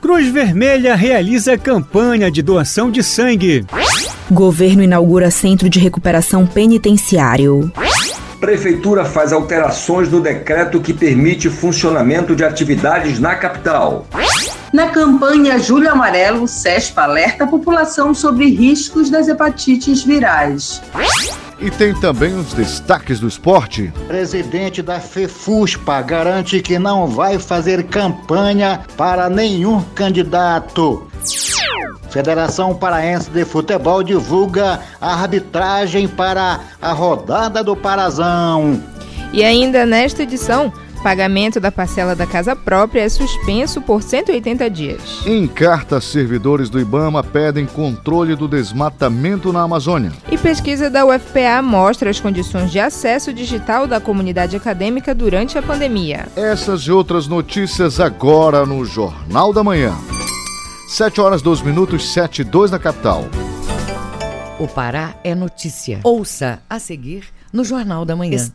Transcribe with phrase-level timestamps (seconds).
[0.01, 3.63] Cruz Vermelha realiza campanha de doação de sangue.
[4.31, 7.71] Governo inaugura centro de recuperação penitenciário.
[8.39, 14.05] Prefeitura faz alterações no decreto que permite funcionamento de atividades na capital.
[14.71, 20.81] Na campanha Julho Amarelo, o SESP alerta a população sobre riscos das hepatites virais.
[21.59, 23.91] E tem também os destaques do esporte.
[24.07, 31.07] Presidente da FEFUSPA garante que não vai fazer campanha para nenhum candidato.
[32.11, 38.81] Federação Paraense de Futebol divulga a arbitragem para a rodada do Parazão.
[39.33, 45.01] E ainda nesta edição, Pagamento da parcela da casa própria é suspenso por 180 dias.
[45.25, 50.11] Em carta, servidores do IBAMA pedem controle do desmatamento na Amazônia.
[50.31, 55.61] E pesquisa da UFPA mostra as condições de acesso digital da comunidade acadêmica durante a
[55.61, 56.27] pandemia.
[56.35, 59.95] Essas e outras notícias agora no Jornal da Manhã.
[60.87, 63.25] 7 horas 12 minutos, 7 e 2 na capital.
[64.59, 65.99] O Pará é notícia.
[66.03, 68.47] Ouça a seguir no Jornal da Manhã.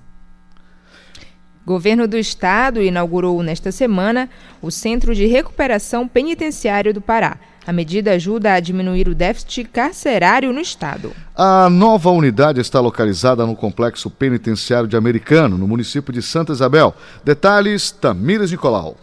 [1.65, 4.29] Governo do Estado inaugurou nesta semana
[4.61, 7.39] o Centro de Recuperação Penitenciário do Pará.
[7.65, 11.13] A medida ajuda a diminuir o déficit carcerário no Estado.
[11.37, 16.93] A nova unidade está localizada no Complexo Penitenciário de Americano, no município de Santa Isabel.
[17.25, 18.97] Detalhes, Tamires Nicolau.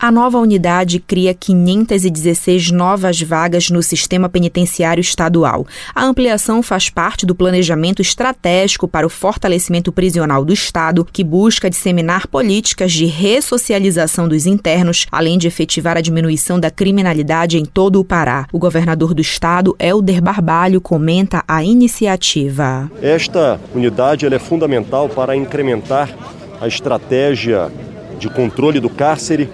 [0.00, 5.66] A nova unidade cria 516 novas vagas no sistema penitenciário estadual.
[5.92, 11.68] A ampliação faz parte do planejamento estratégico para o fortalecimento prisional do Estado, que busca
[11.68, 17.98] disseminar políticas de ressocialização dos internos, além de efetivar a diminuição da criminalidade em todo
[17.98, 18.46] o Pará.
[18.52, 22.88] O governador do Estado, Helder Barbalho, comenta a iniciativa.
[23.02, 26.08] Esta unidade é fundamental para incrementar
[26.60, 27.68] a estratégia
[28.20, 29.48] de controle do cárcere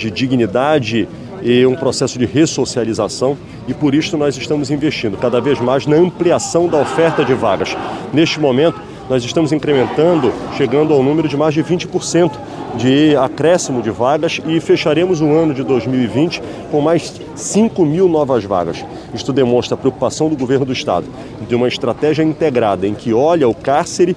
[0.00, 1.06] de dignidade
[1.42, 3.36] e um processo de ressocialização
[3.68, 7.76] e por isso nós estamos investindo cada vez mais na ampliação da oferta de vagas.
[8.12, 12.32] Neste momento, nós estamos incrementando, chegando ao número de mais de 20%
[12.76, 16.40] de acréscimo de vagas e fecharemos o ano de 2020
[16.70, 18.84] com mais 5 mil novas vagas.
[19.12, 21.06] Isto demonstra a preocupação do governo do Estado
[21.48, 24.16] de uma estratégia integrada em que olha o cárcere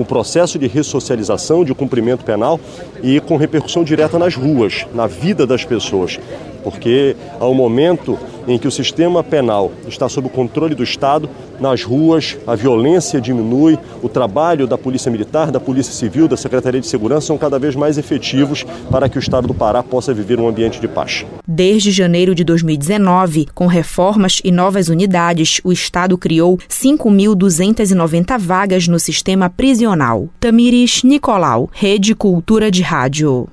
[0.00, 2.60] um processo de ressocialização, de cumprimento penal
[3.02, 6.18] e com repercussão direta nas ruas, na vida das pessoas.
[6.66, 8.18] Porque ao momento
[8.48, 13.20] em que o sistema penal está sob o controle do Estado, nas ruas a violência
[13.20, 17.56] diminui, o trabalho da Polícia Militar, da Polícia Civil, da Secretaria de Segurança são cada
[17.56, 21.24] vez mais efetivos para que o Estado do Pará possa viver um ambiente de paz.
[21.46, 28.98] Desde janeiro de 2019, com reformas e novas unidades, o Estado criou 5.290 vagas no
[28.98, 30.28] sistema prisional.
[30.40, 33.46] Tamires Nicolau, Rede Cultura de Rádio.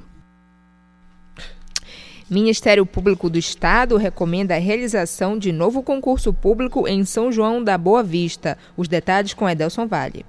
[2.33, 7.77] Ministério Público do Estado recomenda a realização de novo concurso público em São João da
[7.77, 8.57] Boa Vista.
[8.75, 10.25] Os detalhes com Edelson Vale.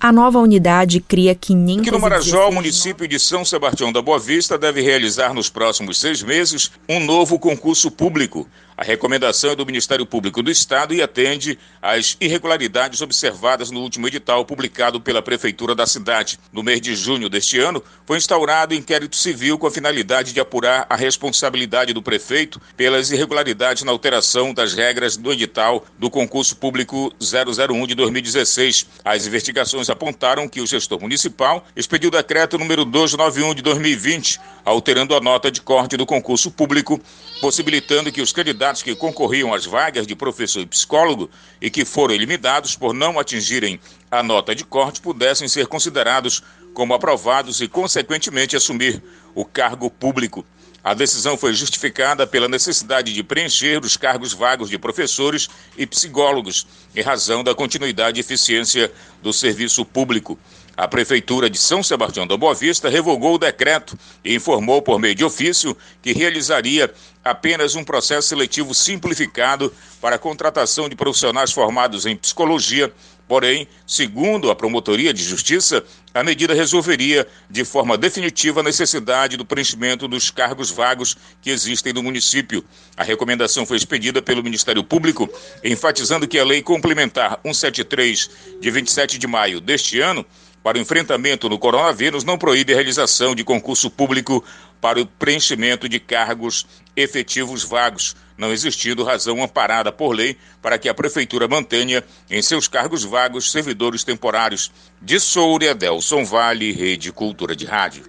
[0.00, 1.82] A nova unidade cria 500.
[1.82, 5.98] Aqui no Marajó, o município de São Sebastião da Boa Vista deve realizar nos próximos
[5.98, 8.48] seis meses um novo concurso público.
[8.78, 14.06] A recomendação é do Ministério Público do Estado e atende às irregularidades observadas no último
[14.06, 16.38] edital publicado pela Prefeitura da cidade.
[16.52, 20.86] No mês de junho deste ano, foi instaurado inquérito civil com a finalidade de apurar
[20.88, 27.12] a responsabilidade do prefeito pelas irregularidades na alteração das regras do edital do concurso público
[27.20, 28.86] 001 de 2016.
[29.04, 35.14] As investigações apontaram que o gestor municipal expediu o decreto número 291 de 2020, alterando
[35.14, 37.00] a nota de corte do concurso público,
[37.40, 41.30] possibilitando que os candidatos que concorriam às vagas de professor e psicólogo
[41.60, 43.80] e que foram eliminados por não atingirem
[44.10, 46.42] a nota de corte pudessem ser considerados
[46.74, 49.02] como aprovados e, consequentemente, assumir
[49.34, 50.44] o cargo público.
[50.88, 55.46] A decisão foi justificada pela necessidade de preencher os cargos vagos de professores
[55.76, 58.90] e psicólogos, em razão da continuidade e eficiência
[59.22, 60.38] do serviço público.
[60.78, 65.12] A Prefeitura de São Sebastião da Boa Vista revogou o decreto e informou por meio
[65.12, 66.94] de ofício que realizaria
[67.24, 72.92] apenas um processo seletivo simplificado para a contratação de profissionais formados em psicologia.
[73.26, 75.84] Porém, segundo a Promotoria de Justiça,
[76.14, 81.92] a medida resolveria de forma definitiva a necessidade do preenchimento dos cargos vagos que existem
[81.92, 82.64] no município.
[82.96, 85.28] A recomendação foi expedida pelo Ministério Público,
[85.62, 88.30] enfatizando que a Lei Complementar 173,
[88.60, 90.24] de 27 de maio deste ano,
[90.68, 94.44] para o enfrentamento do coronavírus não proíbe a realização de concurso público
[94.82, 100.86] para o preenchimento de cargos efetivos vagos, não existindo razão amparada por lei para que
[100.86, 104.70] a Prefeitura mantenha em seus cargos vagos servidores temporários.
[105.00, 108.04] De Soura, Delson Vale, Rede Cultura de Rádio.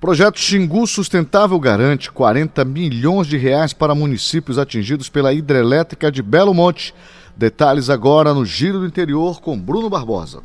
[0.00, 6.54] Projeto Xingu Sustentável garante 40 milhões de reais para municípios atingidos pela hidrelétrica de Belo
[6.54, 6.94] Monte.
[7.36, 10.40] Detalhes agora no Giro do Interior com Bruno Barbosa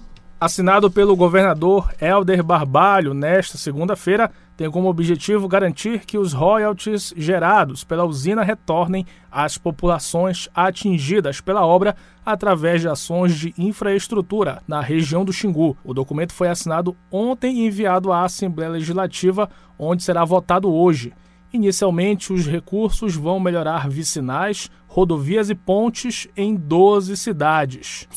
[0.45, 7.83] assinado pelo governador Helder Barbalho nesta segunda-feira, tem como objetivo garantir que os royalties gerados
[7.83, 15.25] pela usina retornem às populações atingidas pela obra através de ações de infraestrutura na região
[15.25, 15.75] do Xingu.
[15.83, 19.50] O documento foi assinado ontem e enviado à Assembleia Legislativa,
[19.80, 21.12] onde será votado hoje.
[21.51, 28.07] Inicialmente, os recursos vão melhorar vicinais, rodovias e pontes em 12 cidades.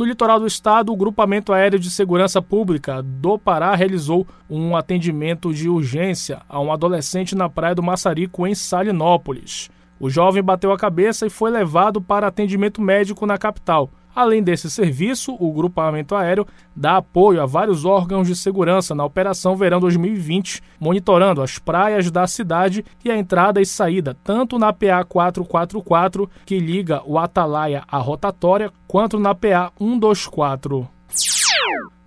[0.00, 5.52] No litoral do estado, o Grupamento Aéreo de Segurança Pública do Pará realizou um atendimento
[5.52, 9.68] de urgência a um adolescente na praia do Maçarico, em Salinópolis.
[10.00, 13.90] O jovem bateu a cabeça e foi levado para atendimento médico na capital.
[14.14, 19.56] Além desse serviço, o grupamento aéreo dá apoio a vários órgãos de segurança na Operação
[19.56, 25.04] Verão 2020, monitorando as praias da cidade e a entrada e saída, tanto na PA
[25.04, 30.88] 444, que liga o Atalaia à rotatória, quanto na PA 124.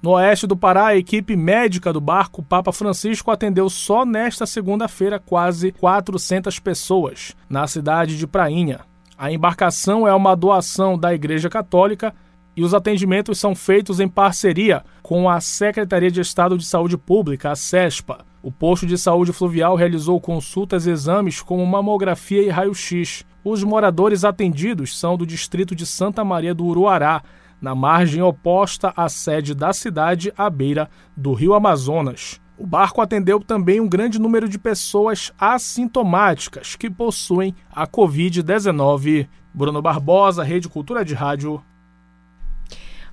[0.02, 5.18] No oeste do Pará, a equipe médica do barco Papa Francisco atendeu só nesta segunda-feira
[5.18, 8.82] quase 400 pessoas na cidade de Prainha.
[9.18, 12.14] A embarcação é uma doação da Igreja Católica
[12.56, 17.52] e os atendimentos são feitos em parceria com a Secretaria de Estado de Saúde Pública,
[17.52, 18.26] a SESPA.
[18.42, 23.24] O posto de saúde fluvial realizou consultas e exames como mamografia e raio-x.
[23.44, 27.24] Os moradores atendidos são do distrito de Santa Maria do Uruará,
[27.62, 32.43] na margem oposta à sede da cidade, à beira do rio Amazonas.
[32.58, 39.28] O barco atendeu também um grande número de pessoas assintomáticas que possuem a Covid-19.
[39.54, 41.64] Bruno Barbosa, Rede Cultura de Rádio.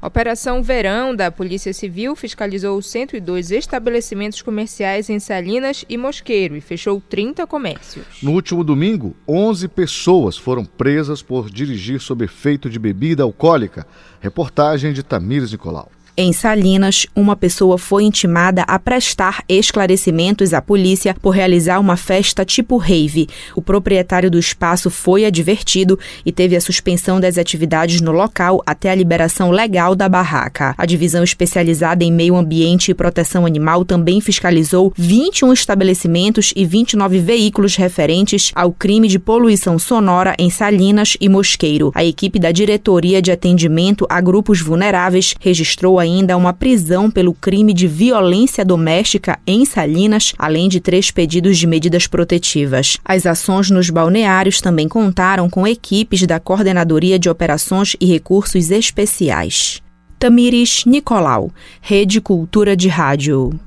[0.03, 7.03] Operação Verão da Polícia Civil fiscalizou 102 estabelecimentos comerciais em Salinas e Mosqueiro e fechou
[7.03, 8.07] 30 comércios.
[8.23, 13.87] No último domingo, 11 pessoas foram presas por dirigir sob efeito de bebida alcoólica.
[14.21, 15.91] Reportagem de Tamires Nicolau.
[16.23, 22.45] Em Salinas, uma pessoa foi intimada a prestar esclarecimentos à polícia por realizar uma festa
[22.45, 23.27] tipo rave.
[23.57, 28.91] O proprietário do espaço foi advertido e teve a suspensão das atividades no local até
[28.91, 30.75] a liberação legal da barraca.
[30.77, 37.19] A divisão especializada em meio ambiente e proteção animal também fiscalizou 21 estabelecimentos e 29
[37.19, 41.91] veículos referentes ao crime de poluição sonora em Salinas e Mosqueiro.
[41.95, 47.73] A equipe da Diretoria de Atendimento a Grupos Vulneráveis registrou ainda uma prisão pelo crime
[47.73, 52.99] de violência doméstica em Salinas, além de três pedidos de medidas protetivas.
[53.05, 59.81] As ações nos balneários também contaram com equipes da Coordenadoria de Operações e Recursos Especiais.
[60.19, 61.51] Tamires Nicolau,
[61.81, 63.59] Rede Cultura de Rádio.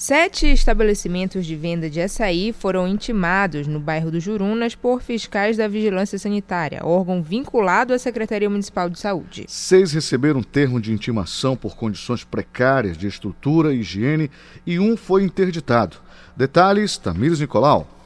[0.00, 5.66] Sete estabelecimentos de venda de açaí foram intimados no bairro do Jurunas por fiscais da
[5.66, 9.44] Vigilância Sanitária, órgão vinculado à Secretaria Municipal de Saúde.
[9.48, 14.30] Seis receberam termo de intimação por condições precárias de estrutura e higiene
[14.64, 15.96] e um foi interditado.
[16.36, 17.97] Detalhes, Tamires Nicolau.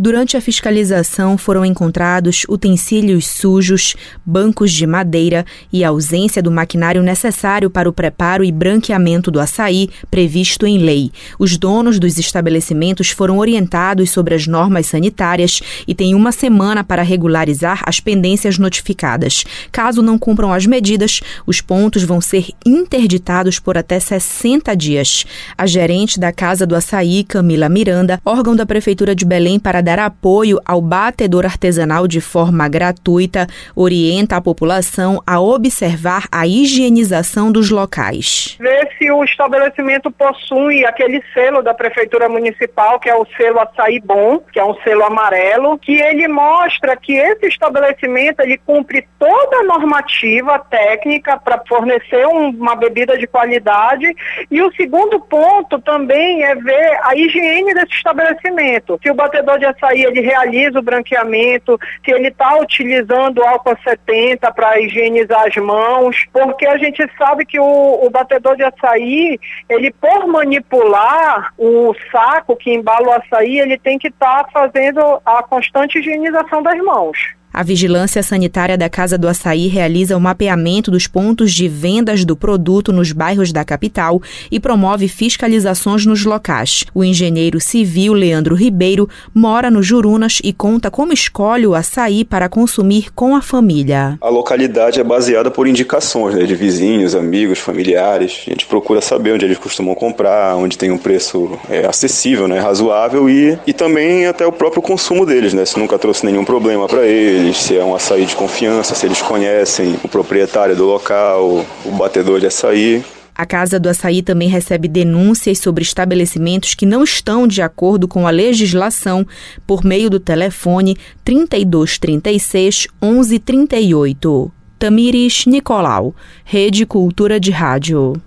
[0.00, 7.68] Durante a fiscalização foram encontrados utensílios sujos, bancos de madeira e ausência do maquinário necessário
[7.68, 11.10] para o preparo e branqueamento do açaí previsto em lei.
[11.36, 17.02] Os donos dos estabelecimentos foram orientados sobre as normas sanitárias e têm uma semana para
[17.02, 19.42] regularizar as pendências notificadas.
[19.72, 25.26] Caso não cumpram as medidas, os pontos vão ser interditados por até 60 dias.
[25.56, 30.00] A gerente da Casa do Açaí, Camila Miranda, órgão da Prefeitura de Belém para dar
[30.00, 37.70] apoio ao batedor artesanal de forma gratuita, orienta a população a observar a higienização dos
[37.70, 38.58] locais.
[38.60, 43.98] Ver se o estabelecimento possui aquele selo da Prefeitura Municipal, que é o selo Açaí
[43.98, 49.56] Bom, que é um selo amarelo, que ele mostra que esse estabelecimento ele cumpre toda
[49.56, 54.14] a normativa técnica para fornecer um, uma bebida de qualidade.
[54.50, 58.98] E o segundo ponto também é ver a higiene desse estabelecimento.
[59.02, 64.50] Se o batedor de açaí ele realiza o branqueamento, se ele está utilizando álcool 70
[64.52, 69.90] para higienizar as mãos, porque a gente sabe que o, o batedor de açaí, ele
[69.92, 75.42] por manipular o saco que embala o açaí, ele tem que estar tá fazendo a
[75.42, 77.38] constante higienização das mãos.
[77.58, 82.36] A Vigilância Sanitária da Casa do Açaí realiza o mapeamento dos pontos de vendas do
[82.36, 86.84] produto nos bairros da capital e promove fiscalizações nos locais.
[86.94, 92.48] O engenheiro civil Leandro Ribeiro mora no Jurunas e conta como escolhe o açaí para
[92.48, 94.16] consumir com a família.
[94.20, 98.44] A localidade é baseada por indicações né, de vizinhos, amigos, familiares.
[98.46, 102.60] A gente procura saber onde eles costumam comprar, onde tem um preço é, acessível, né,
[102.60, 106.86] razoável e, e também até o próprio consumo deles, né, se nunca trouxe nenhum problema
[106.86, 110.84] para eles eles, se é um açaí de confiança, se eles conhecem o proprietário do
[110.84, 113.02] local, o batedor de açaí.
[113.34, 118.26] A Casa do Açaí também recebe denúncias sobre estabelecimentos que não estão de acordo com
[118.26, 119.24] a legislação
[119.64, 124.52] por meio do telefone 3236 1138.
[124.76, 126.14] Tamires Nicolau,
[126.44, 128.20] Rede Cultura de Rádio.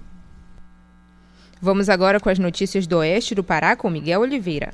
[1.62, 4.72] Vamos agora com as notícias do Oeste do Pará com Miguel Oliveira.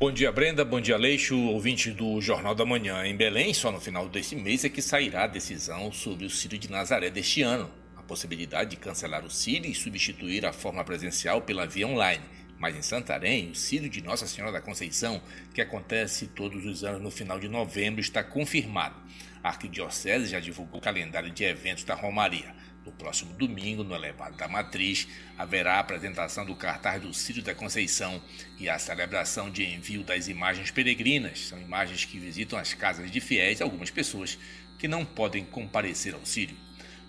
[0.00, 0.64] Bom dia, Brenda.
[0.64, 3.04] Bom dia, Leixo, ouvinte do Jornal da Manhã.
[3.04, 6.58] Em Belém, só no final desse mês é que sairá a decisão sobre o Círio
[6.58, 7.70] de Nazaré deste ano.
[7.94, 12.24] A possibilidade de cancelar o Círio e substituir a forma presencial pela via online.
[12.58, 15.20] Mas em Santarém, o Círio de Nossa Senhora da Conceição,
[15.52, 18.96] que acontece todos os anos no final de novembro, está confirmado.
[19.42, 22.54] A Arquidiocese já divulgou o calendário de eventos da Romaria.
[22.84, 25.06] No próximo domingo, no Elevado da Matriz,
[25.36, 28.22] haverá a apresentação do cartaz do Círio da Conceição
[28.58, 31.48] e a celebração de envio das imagens peregrinas.
[31.48, 34.38] São imagens que visitam as casas de fiéis, algumas pessoas
[34.78, 36.56] que não podem comparecer ao Círio.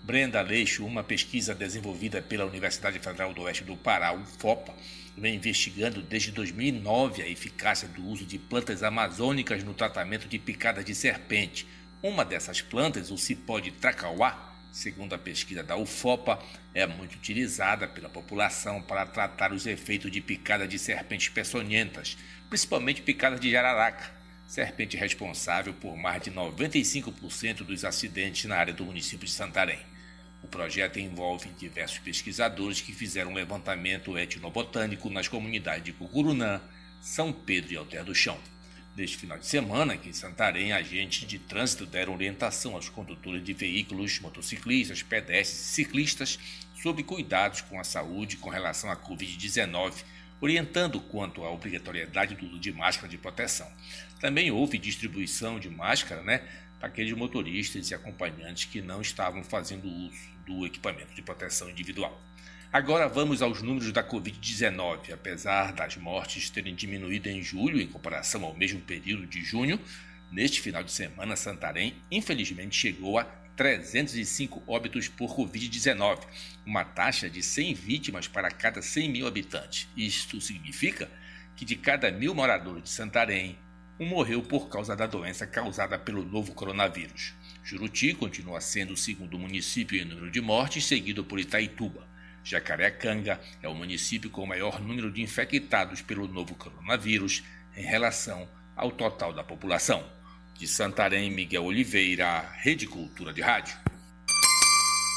[0.04, 4.74] Brenda Aleixo, uma pesquisa desenvolvida pela Universidade Federal do Oeste do Pará, UFOPA,
[5.16, 10.84] vem investigando desde 2009 a eficácia do uso de plantas amazônicas no tratamento de picadas
[10.84, 11.66] de serpente.
[12.02, 16.42] Uma dessas plantas, o cipó de tracauá, segundo a pesquisa da UFOPA,
[16.74, 22.16] é muito utilizada pela população para tratar os efeitos de picada de serpentes peçonhentas,
[22.48, 24.10] principalmente picadas de jararaca,
[24.48, 29.78] serpente responsável por mais de 95% dos acidentes na área do município de Santarém.
[30.42, 36.60] O projeto envolve diversos pesquisadores que fizeram um levantamento etnobotânico nas comunidades de Cucurunã,
[37.00, 38.38] São Pedro e Alter do Chão.
[38.94, 43.54] Neste final de semana, aqui em Santarém, agentes de trânsito deram orientação aos condutores de
[43.54, 46.38] veículos, motociclistas, pedestres e ciclistas
[46.82, 49.94] sobre cuidados com a saúde com relação à Covid-19,
[50.42, 53.70] orientando quanto à obrigatoriedade do uso de máscara de proteção.
[54.20, 56.46] Também houve distribuição de máscara né,
[56.78, 62.20] para aqueles motoristas e acompanhantes que não estavam fazendo uso do equipamento de proteção individual.
[62.72, 65.12] Agora vamos aos números da Covid-19.
[65.12, 69.78] Apesar das mortes terem diminuído em julho em comparação ao mesmo período de junho,
[70.30, 76.20] neste final de semana, Santarém infelizmente chegou a 305 óbitos por Covid-19,
[76.64, 79.86] uma taxa de 100 vítimas para cada 100 mil habitantes.
[79.94, 81.10] Isto significa
[81.54, 83.58] que de cada mil moradores de Santarém,
[84.00, 87.34] um morreu por causa da doença causada pelo novo coronavírus.
[87.62, 92.10] Juruti continua sendo o segundo município em número de mortes, seguido por Itaituba.
[92.44, 97.42] Jacarecanga é o município com o maior número de infectados pelo novo coronavírus
[97.76, 100.02] em relação ao total da população.
[100.58, 103.76] De Santarém, Miguel Oliveira, Rede Cultura de Rádio.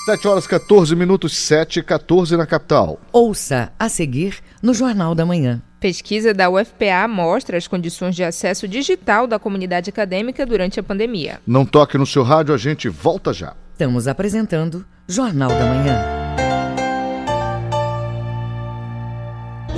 [0.05, 2.99] 7 horas 14 minutos, 7 e 14 na capital.
[3.11, 5.61] Ouça a seguir no Jornal da Manhã.
[5.79, 11.39] Pesquisa da UFPA mostra as condições de acesso digital da comunidade acadêmica durante a pandemia.
[11.45, 13.55] Não toque no seu rádio, a gente volta já.
[13.71, 16.14] Estamos apresentando Jornal da Manhã.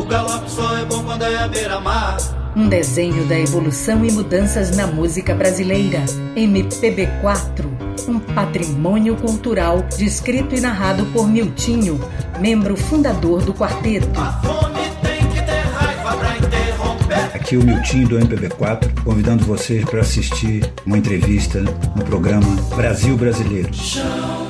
[0.08, 2.18] Galope só é bom quando é a beira-mar.
[2.56, 6.04] Um desenho da evolução e mudanças na música brasileira.
[6.36, 7.66] MPB4,
[8.08, 12.00] um patrimônio cultural descrito e narrado por Miltinho,
[12.40, 14.20] membro fundador do quarteto.
[14.20, 17.36] A fome tem que ter raiva pra interromper.
[17.36, 21.62] Aqui é o Miltinho do MPB4, convidando vocês para assistir uma entrevista
[21.96, 23.72] no programa Brasil Brasileiro.
[23.74, 24.47] Chão,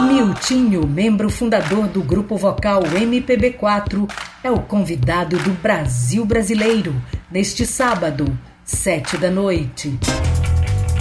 [0.00, 4.10] Miltinho, membro fundador do grupo vocal MPB4,
[4.42, 6.94] é o convidado do Brasil Brasileiro
[7.30, 9.98] neste sábado, sete da noite.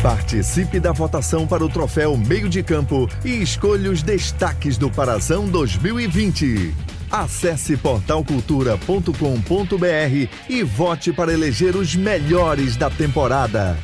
[0.02, 5.48] Participe da votação para o troféu Meio de Campo e escolha os destaques do Parazão
[5.48, 6.76] 2020.
[7.10, 13.78] Acesse portalcultura.com.br e vote para eleger os melhores da temporada.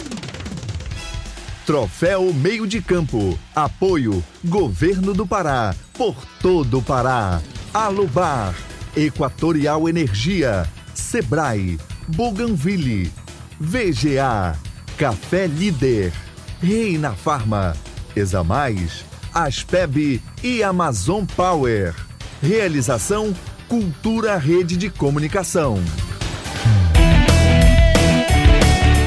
[1.66, 3.38] Troféu Meio de Campo.
[3.56, 5.74] Apoio Governo do Pará.
[5.94, 7.42] Por todo o Pará.
[7.74, 8.54] Alubar.
[8.96, 10.70] Equatorial Energia.
[10.94, 11.80] Sebrae.
[12.08, 13.12] Bougainville.
[13.60, 14.56] VGA.
[14.96, 16.14] Café Líder.
[16.62, 17.76] Reina Farma.
[18.16, 19.04] Examais.
[19.34, 21.96] Aspeb e Amazon Power.
[22.44, 23.34] Realização
[23.68, 25.80] Cultura Rede de Comunicação.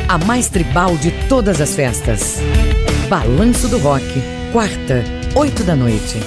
[0.08, 2.38] A mais tribal de todas as festas.
[3.10, 4.02] Balanço do Rock.
[4.50, 5.04] Quarta,
[5.36, 6.18] oito da noite.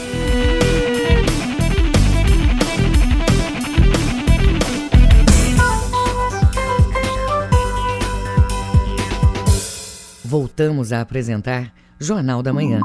[10.23, 12.81] Voltamos a apresentar Jornal da Manhã.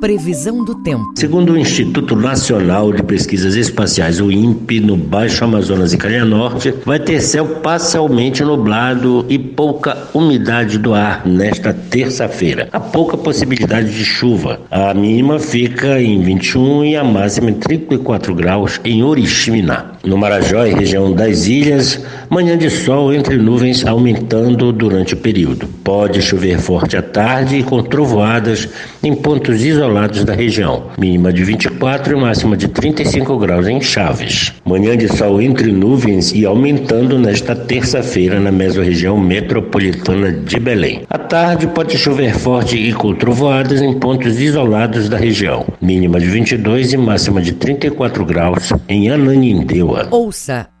[0.00, 1.12] Previsão do tempo.
[1.16, 6.72] Segundo o Instituto Nacional de Pesquisas Espaciais, o INPE, no Baixo Amazonas e Calha Norte,
[6.84, 12.68] vai ter céu parcialmente nublado e pouca umidade do ar nesta terça-feira.
[12.72, 14.60] Há pouca possibilidade de chuva.
[14.70, 19.94] A mínima fica em 21 e a máxima em 34 graus em Oriximiná.
[20.04, 25.66] No Marajó e região das ilhas, manhã de sol entre nuvens aumentando durante o período.
[25.82, 28.68] Pode chover forte à tarde e com trovoadas
[29.02, 30.84] em pontos isolados da região.
[30.98, 34.52] Mínima de 24 e máxima de 35 graus em Chaves.
[34.64, 41.02] Manhã de sol entre nuvens e aumentando nesta terça-feira na mesorregião metropolitana de Belém.
[41.08, 45.66] À tarde pode chover forte e com trovoadas em pontos isolados da região.
[45.80, 50.08] Mínima de 22 e máxima de 34 graus em Ananindeua.
[50.10, 50.77] Ouça.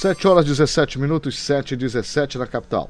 [0.00, 2.88] 7 horas 17 minutos, 7 e 17 na capital.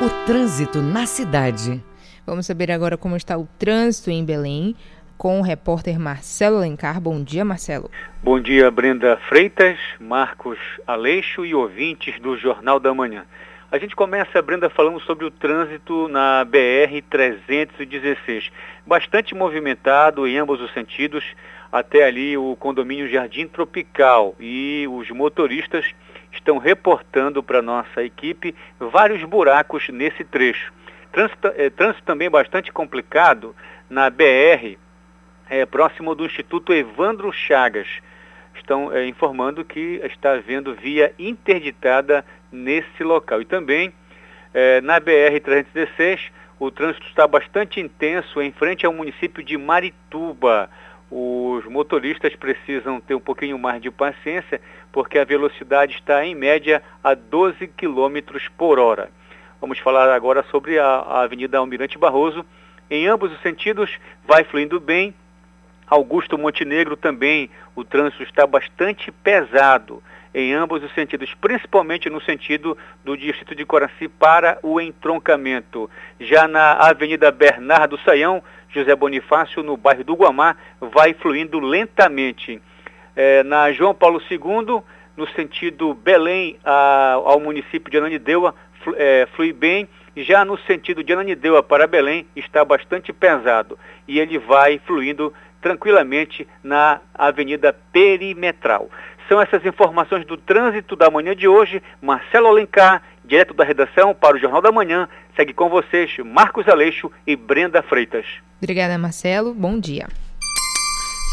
[0.00, 1.82] O trânsito na cidade.
[2.24, 4.76] Vamos saber agora como está o trânsito em Belém
[5.18, 7.00] com o repórter Marcelo Alencar.
[7.00, 7.90] Bom dia, Marcelo.
[8.22, 13.24] Bom dia, Brenda Freitas, Marcos Aleixo e ouvintes do Jornal da Manhã.
[13.72, 18.52] A gente começa, Brenda, falando sobre o trânsito na BR-316.
[18.86, 21.24] Bastante movimentado em ambos os sentidos,
[21.72, 24.36] até ali o condomínio Jardim Tropical.
[24.38, 25.86] E os motoristas
[26.30, 30.70] estão reportando para nossa equipe vários buracos nesse trecho.
[31.10, 33.56] Trânsito, é, trânsito também bastante complicado
[33.88, 34.76] na BR,
[35.48, 37.88] é, próximo do Instituto Evandro Chagas.
[38.54, 43.40] Estão é, informando que está havendo via interditada nesse local.
[43.40, 43.92] E também
[44.82, 46.30] na BR-316,
[46.60, 50.68] o trânsito está bastante intenso em frente ao município de Marituba.
[51.14, 56.82] Os motoristas precisam ter um pouquinho mais de paciência, porque a velocidade está em média
[57.04, 58.16] a 12 km
[58.56, 59.10] por hora.
[59.60, 62.46] Vamos falar agora sobre a, a Avenida Almirante Barroso.
[62.90, 63.94] Em ambos os sentidos,
[64.24, 65.14] vai fluindo bem.
[65.92, 70.02] Augusto Montenegro também, o trânsito está bastante pesado
[70.34, 75.90] em ambos os sentidos, principalmente no sentido do Distrito de Coraci para o entroncamento.
[76.18, 82.58] Já na Avenida Bernardo Saião, José Bonifácio, no bairro do Guamá, vai fluindo lentamente.
[83.14, 84.82] É, na João Paulo II,
[85.14, 88.54] no sentido Belém a, ao município de Ananindeua,
[88.96, 89.86] é, flui bem.
[90.16, 93.78] Já no sentido de Ananindeua para Belém, está bastante pesado.
[94.08, 98.90] E ele vai fluindo tranquilamente na Avenida Perimetral.
[99.28, 101.82] São essas informações do trânsito da manhã de hoje.
[102.02, 105.08] Marcelo Alencar, direto da redação para o Jornal da Manhã.
[105.34, 108.26] Segue com vocês Marcos Aleixo e Brenda Freitas.
[108.60, 109.54] Obrigada, Marcelo.
[109.54, 110.08] Bom dia.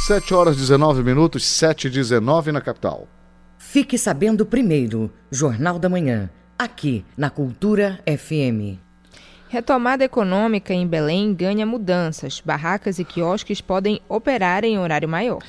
[0.08, 3.08] 7 horas 19 minutos, 7 e 19 na capital.
[3.58, 8.89] Fique sabendo primeiro, Jornal da Manhã, aqui na Cultura FM.
[9.52, 12.40] Retomada econômica em Belém ganha mudanças.
[12.46, 15.40] Barracas e quiosques podem operar em horário maior.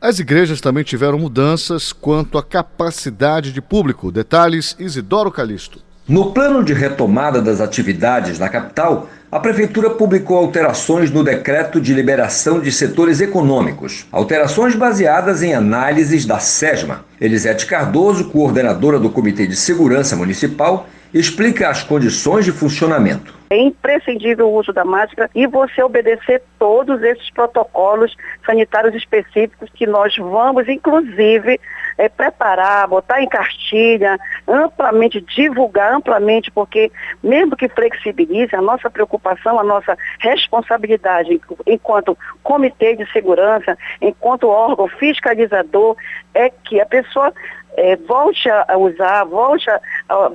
[0.00, 4.10] As igrejas também tiveram mudanças quanto à capacidade de público.
[4.10, 5.78] Detalhes, Isidoro Calixto.
[6.08, 11.92] No plano de retomada das atividades na capital, a Prefeitura publicou alterações no decreto de
[11.92, 14.06] liberação de setores econômicos.
[14.10, 17.04] Alterações baseadas em análises da SESMA.
[17.20, 23.39] Elisete Cardoso, coordenadora do Comitê de Segurança Municipal, explica as condições de funcionamento.
[23.52, 29.88] É imprescindível o uso da máscara e você obedecer todos esses protocolos sanitários específicos que
[29.88, 31.60] nós vamos, inclusive,
[31.98, 36.92] é, preparar, botar em cartilha, amplamente divulgar amplamente, porque
[37.24, 44.86] mesmo que flexibilize, a nossa preocupação, a nossa responsabilidade enquanto comitê de segurança, enquanto órgão
[44.86, 45.96] fiscalizador,
[46.34, 47.34] é que a pessoa
[47.80, 49.80] é, volte a usar, volte a,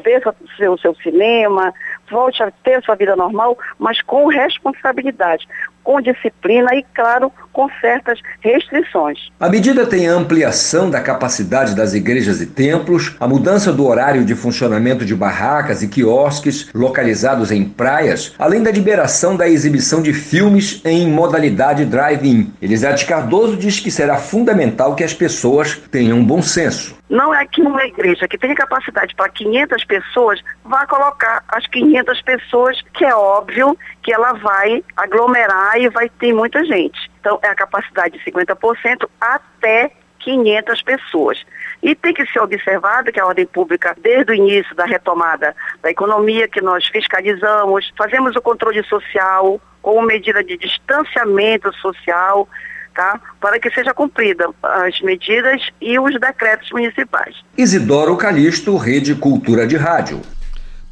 [0.04, 1.72] ver o seu, seu cinema,
[2.10, 5.48] volte a ter sua vida normal, mas com responsabilidade,
[5.86, 9.32] com disciplina e, claro, com certas restrições.
[9.40, 14.26] A medida tem a ampliação da capacidade das igrejas e templos, a mudança do horário
[14.26, 20.12] de funcionamento de barracas e quiosques localizados em praias, além da liberação da exibição de
[20.12, 22.52] filmes em modalidade drive-in.
[22.62, 26.98] Elisete Cardoso diz que será fundamental que as pessoas tenham bom senso.
[27.08, 32.22] Não é que uma igreja que tem capacidade para 500 pessoas vá colocar as 500
[32.24, 37.00] pessoas, que é óbvio que ela vai aglomerar e vai ter muita gente.
[37.20, 41.46] Então, é a capacidade de 50% até 500 pessoas.
[41.84, 45.92] E tem que ser observado que a ordem pública, desde o início da retomada da
[45.92, 52.50] economia, que nós fiscalizamos, fazemos o controle social com medida de distanciamento social,
[52.96, 53.20] tá?
[53.40, 57.36] para que seja cumprida as medidas e os decretos municipais.
[57.56, 60.22] Isidoro Calixto, Rede Cultura de Rádio.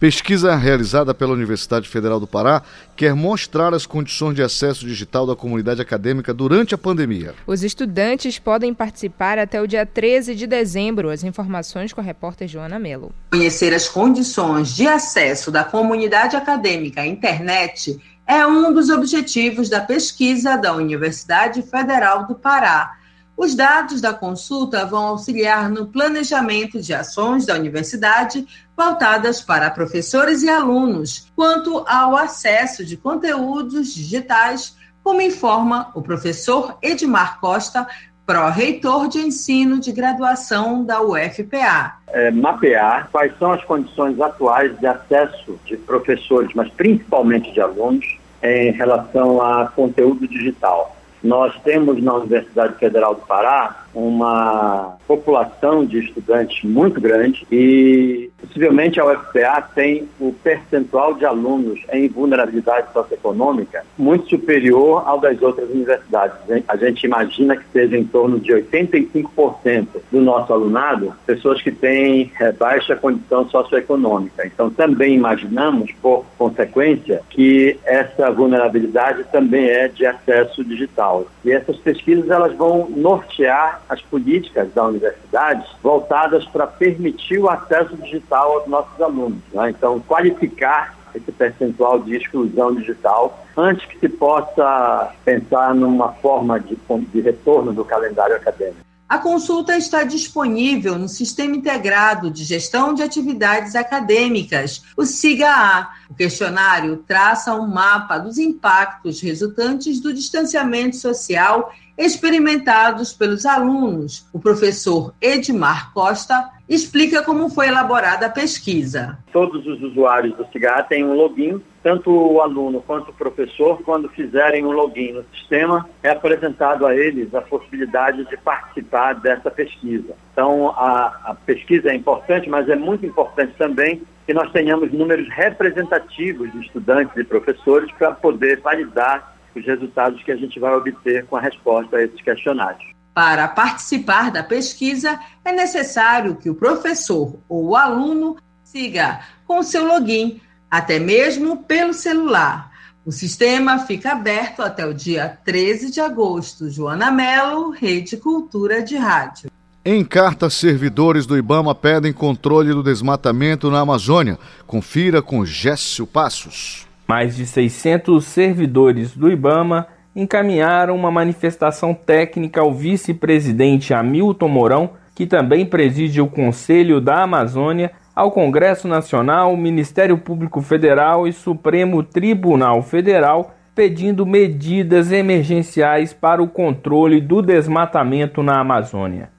[0.03, 2.61] Pesquisa realizada pela Universidade Federal do Pará
[2.93, 7.33] quer mostrar as condições de acesso digital da comunidade acadêmica durante a pandemia.
[7.47, 11.09] Os estudantes podem participar até o dia 13 de dezembro.
[11.09, 13.13] As informações com a repórter Joana Melo.
[13.31, 19.79] Conhecer as condições de acesso da comunidade acadêmica à internet é um dos objetivos da
[19.79, 22.97] pesquisa da Universidade Federal do Pará
[23.35, 28.45] os dados da consulta vão auxiliar no planejamento de ações da universidade
[28.77, 36.77] voltadas para professores e alunos quanto ao acesso de conteúdos digitais, como informa o professor
[36.81, 37.87] Edmar Costa,
[38.25, 41.97] pró-reitor de ensino de graduação da UFPA.
[42.07, 48.17] É, mapear quais são as condições atuais de acesso de professores, mas principalmente de alunos,
[48.41, 50.95] em relação a conteúdo digital.
[51.23, 58.99] Nós temos na Universidade Federal do Pará uma população de estudantes muito grande e possivelmente
[58.99, 65.69] a UFPA tem o percentual de alunos em vulnerabilidade socioeconômica muito superior ao das outras
[65.69, 66.35] universidades.
[66.67, 72.31] A gente imagina que seja em torno de 85% do nosso alunado pessoas que têm
[72.39, 74.45] é, baixa condição socioeconômica.
[74.45, 81.27] Então também imaginamos, por consequência, que essa vulnerabilidade também é de acesso digital.
[81.45, 87.95] E essas pesquisas elas vão nortear as políticas da universidade voltadas para permitir o acesso
[87.97, 89.39] digital aos nossos alunos.
[89.53, 89.69] Né?
[89.69, 96.77] Então, qualificar esse percentual de exclusão digital antes que se possa pensar numa forma de,
[97.11, 98.92] de retorno do calendário acadêmico.
[99.07, 105.89] A consulta está disponível no Sistema Integrado de Gestão de Atividades Acadêmicas, o SIGA-A.
[106.09, 114.25] O questionário traça um mapa dos impactos resultantes do distanciamento social experimentados pelos alunos.
[114.33, 119.19] O professor Edmar Costa explica como foi elaborada a pesquisa.
[119.31, 124.07] Todos os usuários do CIGA têm um login, tanto o aluno quanto o professor, quando
[124.09, 130.15] fizerem um login no sistema, é apresentado a eles a possibilidade de participar dessa pesquisa.
[130.31, 135.27] Então, a, a pesquisa é importante, mas é muito importante também que nós tenhamos números
[135.29, 141.25] representativos de estudantes e professores para poder validar os resultados que a gente vai obter
[141.25, 142.83] com a resposta a esses questionários.
[143.13, 149.85] Para participar da pesquisa, é necessário que o professor ou o aluno siga com seu
[149.85, 150.41] login,
[150.73, 152.71] até mesmo pelo celular.
[153.05, 156.67] O sistema fica aberto até o dia 13 de agosto.
[156.67, 159.51] Joana Mello, Rede Cultura de Rádio.
[159.85, 164.39] Em carta, servidores do Ibama pedem controle do desmatamento na Amazônia.
[164.65, 166.87] Confira com Géssio Passos.
[167.07, 175.27] Mais de 600 servidores do IBAMA encaminharam uma manifestação técnica ao vice-presidente Hamilton Mourão, que
[175.27, 182.81] também preside o Conselho da Amazônia, ao Congresso Nacional, Ministério Público Federal e Supremo Tribunal
[182.83, 189.29] Federal, pedindo medidas emergenciais para o controle do desmatamento na Amazônia.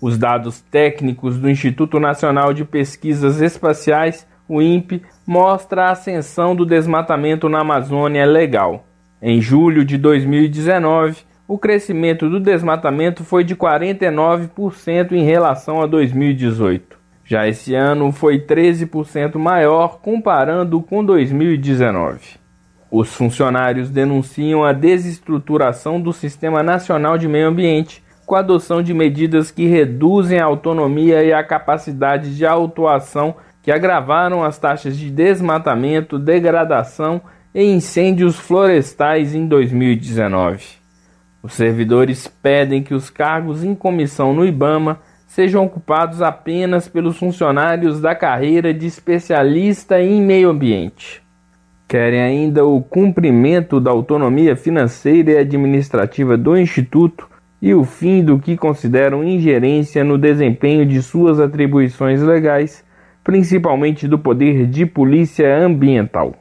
[0.00, 6.64] Os dados técnicos do Instituto Nacional de Pesquisas Espaciais o INPE mostra a ascensão do
[6.64, 8.86] desmatamento na Amazônia legal.
[9.20, 17.05] Em julho de 2019, o crescimento do desmatamento foi de 49% em relação a 2018.
[17.28, 22.38] Já esse ano foi 13% maior comparando com 2019.
[22.88, 28.94] Os funcionários denunciam a desestruturação do Sistema Nacional de Meio Ambiente com a adoção de
[28.94, 35.10] medidas que reduzem a autonomia e a capacidade de autuação que agravaram as taxas de
[35.10, 37.20] desmatamento, degradação
[37.52, 40.64] e incêndios florestais em 2019.
[41.42, 48.00] Os servidores pedem que os cargos em comissão no IBAMA sejam ocupados apenas pelos funcionários
[48.00, 51.22] da carreira de especialista em meio ambiente.
[51.88, 57.28] Querem ainda o cumprimento da autonomia financeira e administrativa do Instituto
[57.60, 62.84] e o fim do que consideram ingerência no desempenho de suas atribuições legais,
[63.22, 66.34] principalmente do poder de polícia ambiental.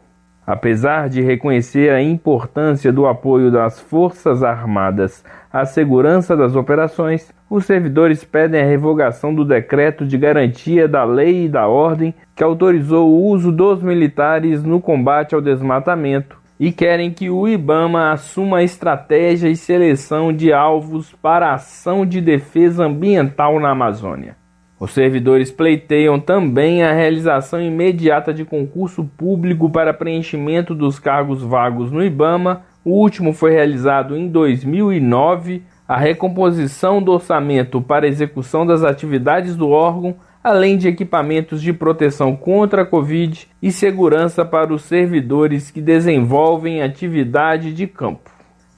[0.45, 7.65] Apesar de reconhecer a importância do apoio das Forças Armadas à segurança das operações, os
[7.65, 13.09] servidores pedem a revogação do decreto de garantia da lei e da ordem que autorizou
[13.09, 18.63] o uso dos militares no combate ao desmatamento e querem que o IBAMA assuma a
[18.63, 24.35] estratégia e seleção de alvos para a ação de defesa ambiental na Amazônia.
[24.79, 31.91] Os servidores pleiteiam também a realização imediata de concurso público para preenchimento dos cargos vagos
[31.91, 32.63] no IBAMA.
[32.83, 35.63] O último foi realizado em 2009.
[35.87, 42.35] A recomposição do orçamento para execução das atividades do órgão além de equipamentos de proteção
[42.35, 48.29] contra a Covid e segurança para os servidores que desenvolvem atividade de campo.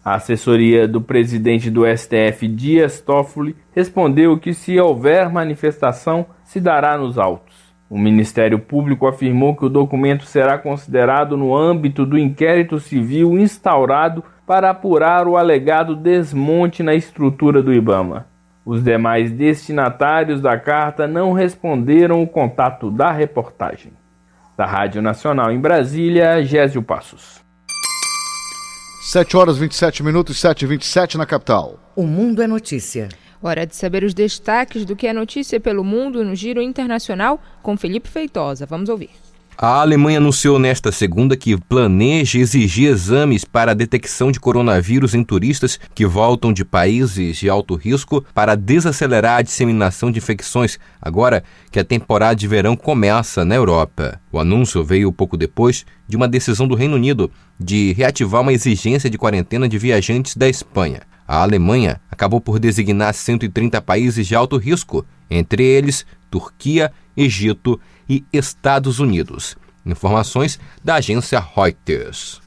[0.03, 6.97] A assessoria do presidente do STF, Dias Toffoli, respondeu que se houver manifestação, se dará
[6.97, 7.53] nos autos.
[7.89, 14.23] O Ministério Público afirmou que o documento será considerado no âmbito do inquérito civil instaurado
[14.47, 18.25] para apurar o alegado desmonte na estrutura do Ibama.
[18.65, 23.91] Os demais destinatários da carta não responderam o contato da reportagem.
[24.55, 27.41] Da Rádio Nacional em Brasília, Gésio Passos.
[29.11, 31.77] 7 horas 27 minutos, 7 e 27 na capital.
[31.93, 33.09] O Mundo é Notícia.
[33.43, 37.77] Hora de saber os destaques do que é notícia pelo mundo no Giro Internacional com
[37.77, 38.65] Felipe Feitosa.
[38.65, 39.26] Vamos ouvir.
[39.59, 45.23] A Alemanha anunciou nesta segunda que planeja exigir exames para a detecção de coronavírus em
[45.23, 51.43] turistas que voltam de países de alto risco para desacelerar a disseminação de infecções, agora
[51.71, 54.21] que a temporada de verão começa na Europa.
[54.31, 59.09] O anúncio veio pouco depois de uma decisão do Reino Unido de reativar uma exigência
[59.09, 61.01] de quarentena de viajantes da Espanha.
[61.27, 68.23] A Alemanha acabou por designar 130 países de alto risco, entre eles Turquia, Egito e
[68.31, 69.55] Estados Unidos.
[69.85, 72.41] Informações da agência Reuters.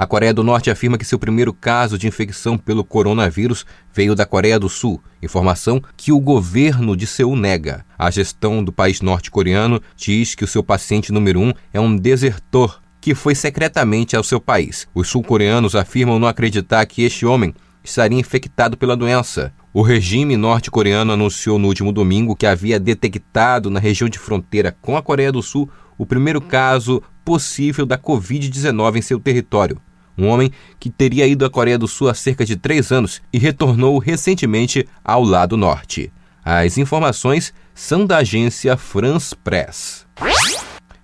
[0.00, 4.24] A Coreia do Norte afirma que seu primeiro caso de infecção pelo coronavírus veio da
[4.24, 7.84] Coreia do Sul, informação que o governo de Seul nega.
[7.98, 12.80] A gestão do país norte-coreano diz que o seu paciente número um é um desertor
[12.98, 14.88] que foi secretamente ao seu país.
[14.94, 17.54] Os sul-coreanos afirmam não acreditar que este homem
[17.90, 19.52] estaria infectado pela doença.
[19.72, 24.96] O regime norte-coreano anunciou no último domingo que havia detectado na região de fronteira com
[24.96, 29.80] a Coreia do Sul o primeiro caso possível da Covid-19 em seu território.
[30.16, 33.38] Um homem que teria ido à Coreia do Sul há cerca de três anos e
[33.38, 36.12] retornou recentemente ao lado norte.
[36.44, 40.06] As informações são da agência France Press.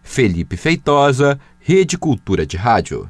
[0.02, 3.08] Felipe Feitosa, Rede Cultura de Rádio.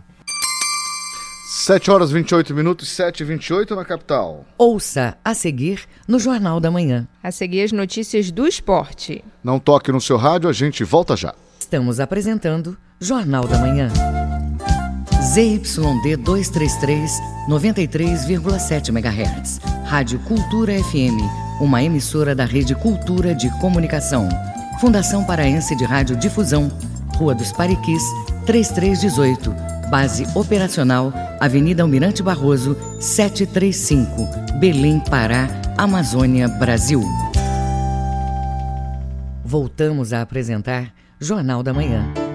[1.48, 4.44] 7 horas 28 minutos, 7 e 28 na capital.
[4.59, 7.06] Ouça a seguir no Jornal da Manhã.
[7.22, 9.22] A seguir as notícias do esporte.
[9.44, 11.32] Não toque no seu rádio, a gente volta já.
[11.61, 13.88] Estamos apresentando Jornal da Manhã.
[15.22, 17.12] ZYD 233,
[17.48, 19.61] 93,7 MHz.
[19.85, 24.28] Rádio Cultura FM, uma emissora da Rede Cultura de Comunicação.
[24.80, 26.72] Fundação Paraense de Rádio Difusão,
[27.16, 28.02] Rua dos Pariquis,
[28.44, 29.55] 3318.
[29.90, 35.48] Base operacional, Avenida Almirante Barroso, 735, Belém, Pará,
[35.79, 37.02] Amazônia, Brasil.
[39.44, 42.25] Voltamos a apresentar Jornal da Manhã.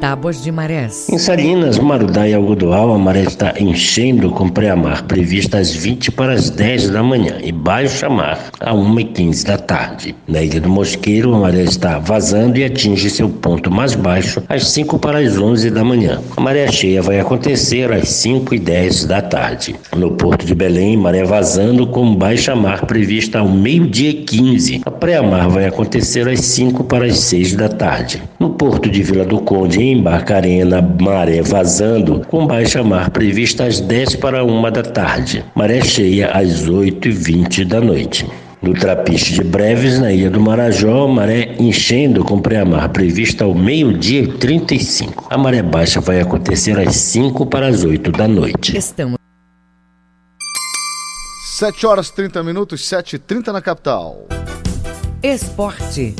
[0.00, 1.08] Tábuas de marés.
[1.08, 6.34] Em Salinas, Marudá e Algodoal, a maré está enchendo com pré-mar prevista às 20 para
[6.34, 10.14] as 10 da manhã e baixa mar a 1 e 15 da tarde.
[10.28, 14.68] Na Ilha do Mosqueiro, a maré está vazando e atinge seu ponto mais baixo às
[14.68, 16.20] 5 para as 11 da manhã.
[16.36, 19.74] A maré cheia vai acontecer às 5 e 10 da tarde.
[19.96, 24.82] No Porto de Belém, maré vazando com baixa mar prevista ao meio-dia 15.
[24.84, 28.22] A pré-mar vai acontecer às 5 para as 6 da tarde.
[28.38, 33.80] No Porto de Vila do Conde, em Barcarena, maré vazando, com baixa mar prevista às
[33.80, 35.44] 10 para 1 da tarde.
[35.54, 38.26] Maré cheia às 8 e 20 da noite.
[38.60, 44.22] No Trapiche de Breves, na Ilha do Marajó, maré enchendo com pré-mar prevista ao meio-dia
[44.22, 45.26] e 35.
[45.30, 48.76] A maré baixa vai acontecer às 5 para as 8 da noite.
[48.76, 49.18] Estamos
[51.58, 54.26] 7 horas 30 minutos, 7 e 30 na capital.
[55.22, 56.14] Esporte.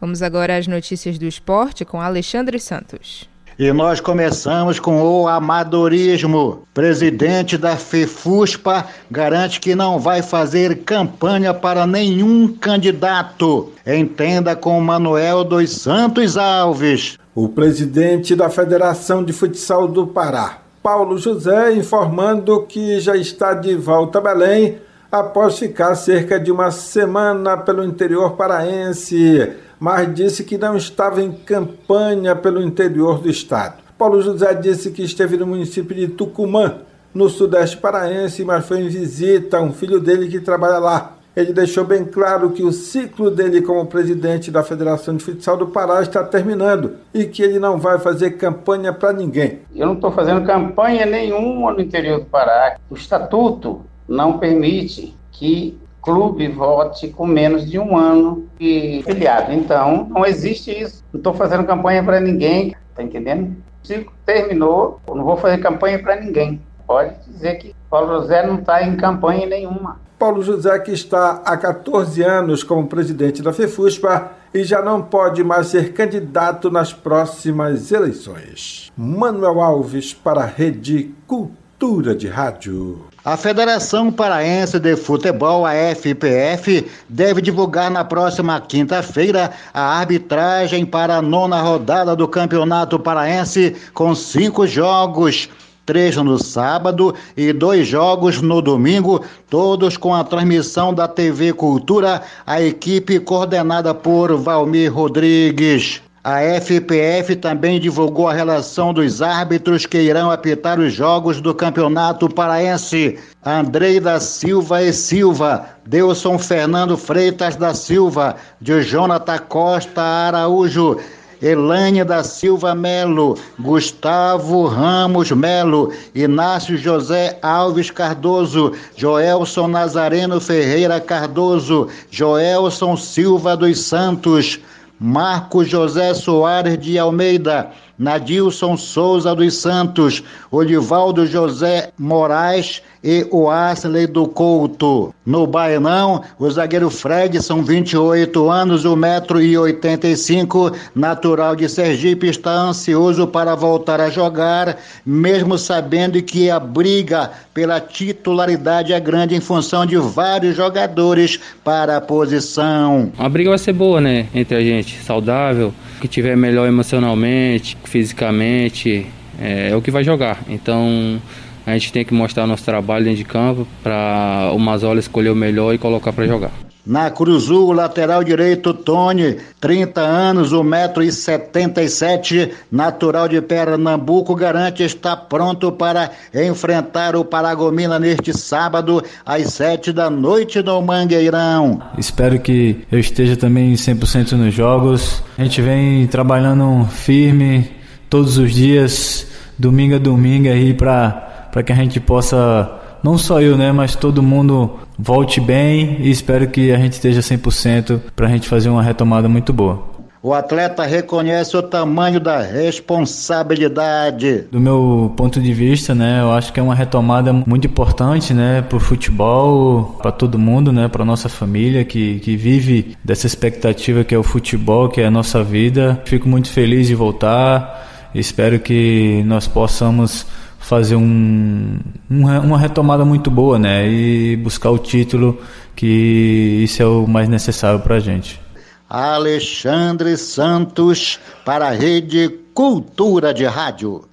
[0.00, 3.28] Vamos agora às notícias do esporte com Alexandre Santos.
[3.58, 6.62] E nós começamos com o amadorismo.
[6.72, 13.70] Presidente da FEFUSPA garante que não vai fazer campanha para nenhum candidato.
[13.86, 17.18] Entenda com Manuel dos Santos Alves.
[17.34, 23.74] O presidente da Federação de Futsal do Pará, Paulo José, informando que já está de
[23.74, 24.78] volta a Belém
[25.12, 31.32] após ficar cerca de uma semana pelo interior paraense mas disse que não estava em
[31.32, 33.80] campanha pelo interior do estado.
[33.96, 36.82] Paulo José disse que esteve no município de Tucumã,
[37.14, 41.16] no sudeste paraense, mas foi em visita a um filho dele que trabalha lá.
[41.34, 45.68] Ele deixou bem claro que o ciclo dele como presidente da Federação de Futsal do
[45.68, 49.60] Pará está terminando e que ele não vai fazer campanha para ninguém.
[49.74, 52.76] Eu não estou fazendo campanha nenhuma no interior do Pará.
[52.90, 59.52] O estatuto não permite que clube vote com menos de um ano de filiado.
[59.52, 61.04] Então, não existe isso.
[61.12, 63.56] Não estou fazendo campanha para ninguém, tá entendendo?
[63.82, 66.60] Ciclo terminou, eu não vou fazer campanha para ninguém.
[66.86, 70.00] Pode dizer que Paulo José não está em campanha nenhuma.
[70.18, 75.42] Paulo José, que está há 14 anos como presidente da FEFUSPA e já não pode
[75.42, 78.92] mais ser candidato nas próximas eleições.
[78.94, 83.06] Manuel Alves para a Rede Cultura de Rádio.
[83.22, 91.16] A Federação Paraense de Futebol, a FPF, deve divulgar na próxima quinta-feira a arbitragem para
[91.16, 95.50] a nona rodada do Campeonato Paraense com cinco jogos
[95.84, 102.22] três no sábado e dois jogos no domingo, todos com a transmissão da TV Cultura,
[102.46, 106.00] a equipe coordenada por Valmir Rodrigues.
[106.22, 112.28] A FPF também divulgou a relação dos árbitros que irão apitar os jogos do Campeonato
[112.28, 113.18] Paraense.
[113.42, 120.98] Andrei da Silva e Silva, Delson Fernando Freitas da Silva, de Jonathan Costa Araújo,
[121.40, 131.88] Elânia da Silva Melo, Gustavo Ramos Melo, Inácio José Alves Cardoso, Joelson Nazareno Ferreira Cardoso,
[132.10, 134.60] Joelson Silva dos Santos,
[135.00, 144.06] Marco José Soares de Almeida, Nadilson Souza dos Santos, Olivaldo José Moraes e o Asley
[144.06, 145.14] do Couto.
[145.24, 153.54] No Baenão, o zagueiro Fred, são 28 anos, 1,85m, natural de Sergipe, está ansioso para
[153.54, 159.96] voltar a jogar, mesmo sabendo que a briga pela titularidade é grande em função de
[159.96, 163.12] vários jogadores para a posição.
[163.18, 164.26] A briga vai ser boa, né?
[164.34, 169.06] Entre a gente, saudável, que tiver melhor emocionalmente, fisicamente,
[169.38, 170.38] é, é o que vai jogar.
[170.48, 171.20] Então
[171.66, 175.36] a gente tem que mostrar nosso trabalho dentro de campo para o Mazola escolher o
[175.36, 176.52] melhor e colocar para jogar.
[176.86, 186.10] Na Cruzul, lateral direito, Tony, 30 anos, 1,77m, natural de Pernambuco, garante estar pronto para
[186.34, 191.82] enfrentar o Paragomina neste sábado, às 7 da noite no Mangueirão.
[191.98, 195.22] Espero que eu esteja também 100% nos jogos.
[195.36, 197.78] A gente vem trabalhando firme
[198.10, 199.26] todos os dias,
[199.58, 202.70] domingo a domingo aí para para que a gente possa,
[203.02, 207.20] não só eu, né, mas todo mundo volte bem e espero que a gente esteja
[207.20, 209.90] 100% para a gente fazer uma retomada muito boa.
[210.22, 214.44] O atleta reconhece o tamanho da responsabilidade.
[214.52, 218.60] Do meu ponto de vista, né, eu acho que é uma retomada muito importante, né,
[218.60, 224.04] para o futebol, para todo mundo, né, para nossa família que, que vive dessa expectativa
[224.04, 226.02] que é o futebol, que é a nossa vida.
[226.04, 227.89] Fico muito feliz de voltar.
[228.14, 230.26] Espero que nós possamos
[230.58, 233.88] fazer um, uma retomada muito boa, né?
[233.88, 235.40] E buscar o título,
[235.74, 238.40] que isso é o mais necessário para a gente.
[238.88, 244.04] Alexandre Santos, para a Rede Cultura de Rádio.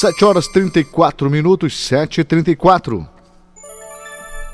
[0.00, 3.06] 7 horas 34 minutos, 7 e 34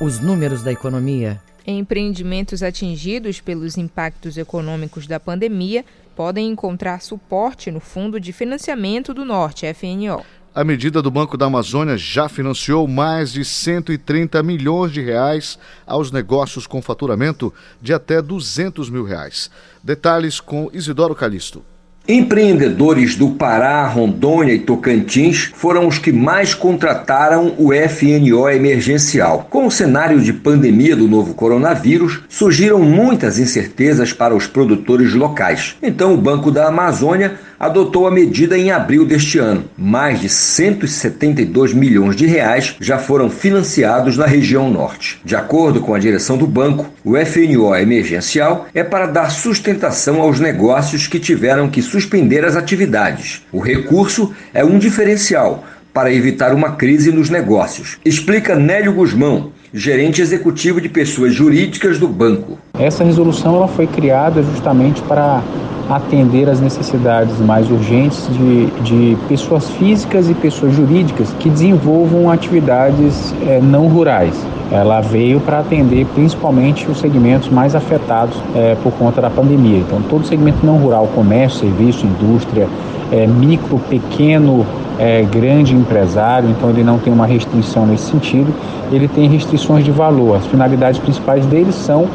[0.01, 1.41] Os números da economia.
[1.67, 5.85] Empreendimentos atingidos pelos impactos econômicos da pandemia
[6.19, 10.25] podem encontrar suporte no Fundo de Financiamento do Norte, FNO.
[10.53, 16.11] A medida do Banco da Amazônia já financiou mais de 130 milhões de reais aos
[16.11, 19.49] negócios com faturamento de até 200 mil reais.
[19.81, 21.65] Detalhes com Isidoro Calixto.
[22.11, 29.47] Empreendedores do Pará, Rondônia e Tocantins foram os que mais contrataram o FNO emergencial.
[29.51, 35.77] Com o cenário de pandemia do novo coronavírus, surgiram muitas incertezas para os produtores locais.
[35.83, 39.65] Então, o Banco da Amazônia adotou a medida em abril deste ano.
[39.77, 45.21] Mais de 172 milhões de reais já foram financiados na região norte.
[45.25, 50.39] De acordo com a direção do banco, o FNO emergencial é para dar sustentação aos
[50.39, 53.43] negócios que tiveram que suspender as atividades.
[53.53, 60.21] O recurso é um diferencial para evitar uma crise nos negócios, explica Nélio Guzmão, gerente
[60.21, 62.59] executivo de pessoas jurídicas do banco.
[62.79, 65.43] Essa resolução ela foi criada justamente para
[65.89, 73.35] atender às necessidades mais urgentes de, de pessoas físicas e pessoas jurídicas que desenvolvam atividades
[73.47, 74.35] é, não rurais.
[74.71, 79.79] Ela veio para atender principalmente os segmentos mais afetados é, por conta da pandemia.
[79.79, 82.69] Então, todo segmento não rural, comércio, serviço, indústria,
[83.11, 84.67] é, micro, pequeno,
[84.99, 88.53] é, grande empresário, então ele não tem uma restrição nesse sentido,
[88.91, 90.37] ele tem restrições de valor.
[90.37, 92.09] As finalidades principais dele são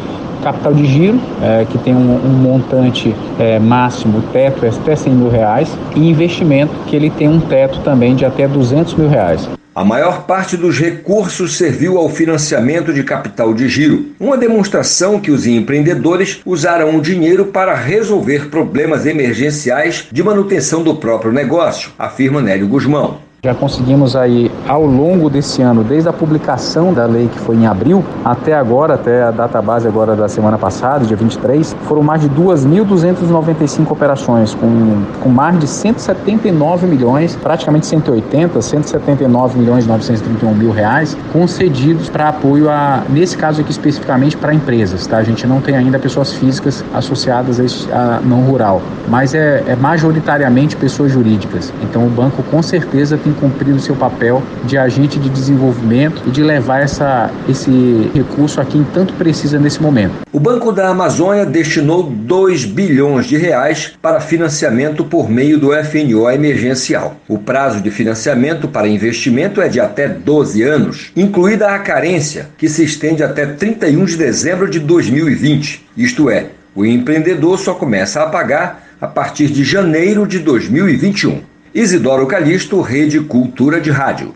[0.44, 5.14] capital de giro, é, que tem um, um montante é, máximo, teto é até 100
[5.14, 9.50] mil reais, e investimento, que ele tem um teto também de até 200 mil reais.
[9.76, 15.32] A maior parte dos recursos serviu ao financiamento de capital de giro, uma demonstração que
[15.32, 22.40] os empreendedores usaram o dinheiro para resolver problemas emergenciais de manutenção do próprio negócio, afirma
[22.40, 23.33] Nélio Guzmão.
[23.46, 27.68] Já conseguimos aí ao longo desse ano, desde a publicação da lei que foi em
[27.68, 32.22] abril até agora, até a data base agora da semana passada, dia 23, foram mais
[32.22, 40.56] de 2.295 operações com, com mais de 179 milhões, praticamente 180, 179 milhões e 931
[40.56, 45.18] mil reais concedidos para apoio a, nesse caso aqui especificamente para empresas, tá?
[45.18, 47.60] A gente não tem ainda pessoas físicas associadas
[47.92, 51.74] a, a não rural, mas é, é majoritariamente pessoas jurídicas.
[51.82, 56.32] Então o banco com certeza tem cumprir o seu papel de agente de desenvolvimento e
[56.32, 60.14] de levar essa, esse recurso a quem tanto precisa nesse momento.
[60.32, 66.30] O Banco da Amazônia destinou 2 bilhões de reais para financiamento por meio do FNO
[66.30, 67.18] emergencial.
[67.28, 72.68] O prazo de financiamento para investimento é de até 12 anos, incluída a carência, que
[72.68, 75.86] se estende até 31 de dezembro de 2020.
[75.96, 81.53] Isto é, o empreendedor só começa a pagar a partir de janeiro de 2021.
[81.74, 84.36] Isidoro Calixto, Rede Cultura de Rádio.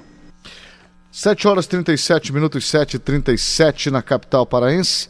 [1.11, 5.07] 7 horas 37 minutos, 7 e 37 na capital paraense.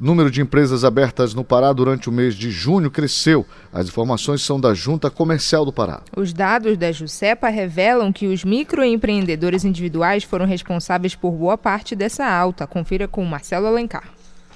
[0.00, 3.46] Número de empresas abertas no Pará durante o mês de junho cresceu.
[3.72, 6.02] As informações são da Junta Comercial do Pará.
[6.16, 12.26] Os dados da Jusepa revelam que os microempreendedores individuais foram responsáveis por boa parte dessa
[12.26, 12.66] alta.
[12.66, 14.10] Confira com Marcelo Alencar.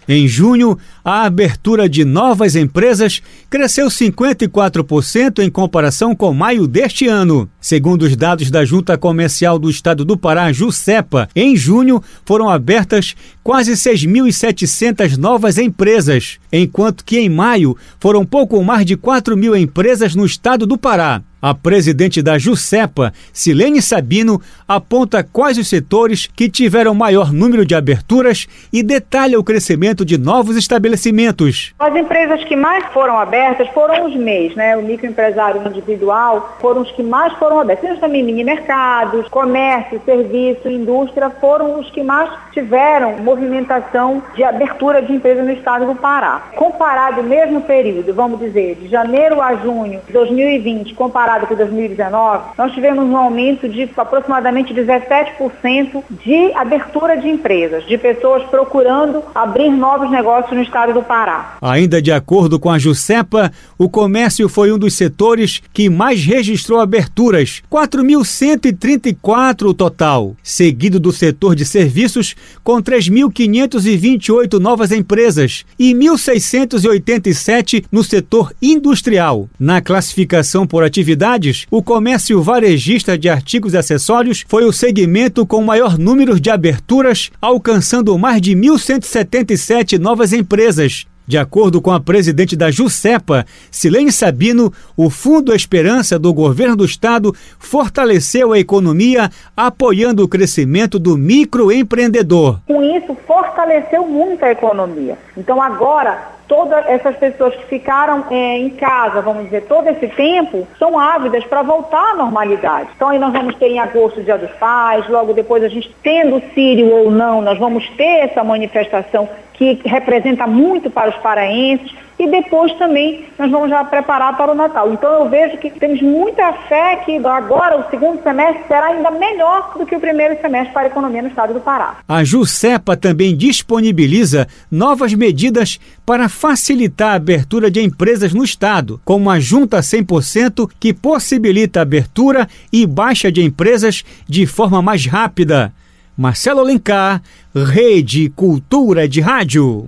[0.09, 7.49] Em junho, a abertura de novas empresas cresceu 54% em comparação com maio deste ano.
[7.65, 13.17] Segundo os dados da Junta Comercial do Estado do Pará, JUSEPA, em junho foram abertas
[13.43, 20.15] quase 6.700 novas empresas, enquanto que em maio foram pouco mais de 4 mil empresas
[20.15, 21.23] no estado do Pará.
[21.45, 27.75] A presidente da JUSEPA, Silene Sabino, aponta quais os setores que tiveram maior número de
[27.75, 31.75] aberturas e detalha o crescimento de novos estabelecimentos.
[31.79, 34.75] As empresas que mais foram abertas foram os MEIs, né?
[34.75, 37.85] O microempresário individual foram os que mais foram abertos.
[37.85, 45.03] Temos também mini mercados, comércio, serviço, indústria, foram os que mais tiveram movimentação de abertura
[45.03, 46.43] de empresas no estado do Pará.
[46.55, 51.55] Comparado o mesmo período, vamos dizer, de janeiro a junho de 2020, comparado comparado com
[51.55, 59.23] 2019, nós tivemos um aumento de aproximadamente 17% de abertura de empresas, de pessoas procurando
[59.35, 61.57] abrir novos negócios no estado do Pará.
[61.63, 66.81] Ainda de acordo com a Jusepa, o comércio foi um dos setores que mais registrou
[66.81, 77.85] aberturas, 4.134 o total, seguido do setor de serviços com 3.528 novas empresas e 1.687
[77.91, 79.49] no setor industrial.
[79.59, 85.47] Na classificação por atividade atividades, o comércio varejista de artigos e acessórios foi o segmento
[85.47, 92.01] com maior número de aberturas, alcançando mais de 1.177 novas empresas, de acordo com a
[92.01, 99.31] presidente da JUSEPA, Silene Sabino, o Fundo Esperança do governo do estado fortaleceu a economia,
[99.57, 102.61] apoiando o crescimento do microempreendedor.
[102.67, 105.19] Com isso, fortaleceu muito a economia.
[105.37, 110.67] Então, agora, todas essas pessoas que ficaram é, em casa, vamos dizer, todo esse tempo,
[110.79, 112.89] são ávidas para voltar à normalidade.
[112.95, 115.95] Então aí nós vamos ter em agosto o Dia dos Pais, logo depois a gente
[116.03, 122.04] tendo Sírio ou não, nós vamos ter essa manifestação que representa muito para os paraenses
[122.19, 124.93] e depois também nós vamos já preparar para o Natal.
[124.93, 129.75] Então eu vejo que temos muita fé que agora o segundo semestre será ainda melhor
[129.77, 131.97] do que o primeiro semestre para a economia no estado do Pará.
[132.09, 139.31] A JUSEPA também disponibiliza novas medidas para facilitar a abertura de empresas no estado, como
[139.31, 145.73] a Junta 100% que possibilita a abertura e baixa de empresas de forma mais rápida.
[146.17, 147.21] Marcelo Alencar,
[147.55, 149.87] Rede Cultura de Rádio.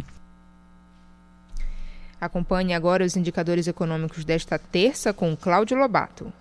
[2.21, 6.33] Acompanhe agora os indicadores econômicos desta terça com Cláudio Lobato.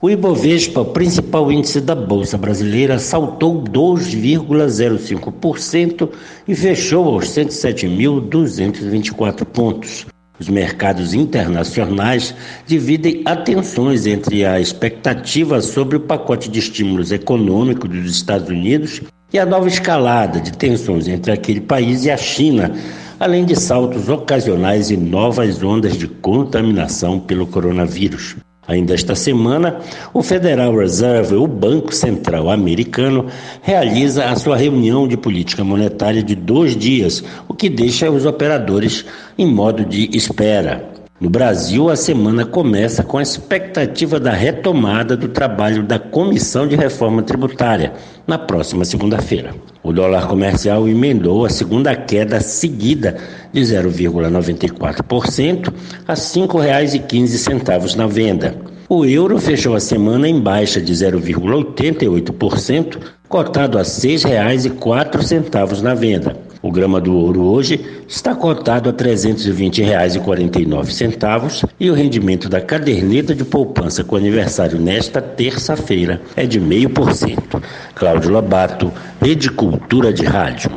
[0.00, 6.10] O Ibovespa, principal índice da Bolsa Brasileira, saltou 2,05%
[6.48, 10.04] e fechou aos 107.224 pontos.
[10.40, 12.34] Os mercados internacionais
[12.66, 19.00] dividem atenções entre a expectativa sobre o pacote de estímulos econômicos dos Estados Unidos
[19.32, 22.74] e a nova escalada de tensões entre aquele país e a China,
[23.22, 28.34] além de saltos ocasionais e novas ondas de contaminação pelo coronavírus.
[28.66, 29.78] Ainda esta semana,
[30.12, 33.26] o Federal Reserve, o Banco Central Americano,
[33.62, 39.04] realiza a sua reunião de política monetária de dois dias, o que deixa os operadores
[39.38, 40.91] em modo de espera.
[41.22, 46.74] No Brasil, a semana começa com a expectativa da retomada do trabalho da Comissão de
[46.74, 47.92] Reforma Tributária,
[48.26, 49.54] na próxima segunda-feira.
[49.84, 53.18] O dólar comercial emendou a segunda queda seguida
[53.52, 55.72] de 0,94%
[56.08, 58.56] a R$ 5,15 na venda.
[58.88, 62.98] O euro fechou a semana em baixa de 0,88%,
[63.32, 66.36] cotado a R$ 6,04 na venda.
[66.60, 73.34] O grama do ouro hoje está cotado a R$ 320,49 e o rendimento da caderneta
[73.34, 77.62] de poupança com aniversário nesta terça-feira é de 0,5%.
[77.94, 80.72] Cláudio Lobato, Rede Cultura de Rádio.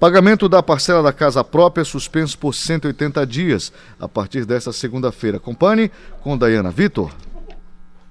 [0.00, 5.36] Pagamento da parcela da casa própria é suspenso por 180 dias a partir desta segunda-feira.
[5.36, 5.92] Acompanhe
[6.24, 7.12] com Dayana Vitor.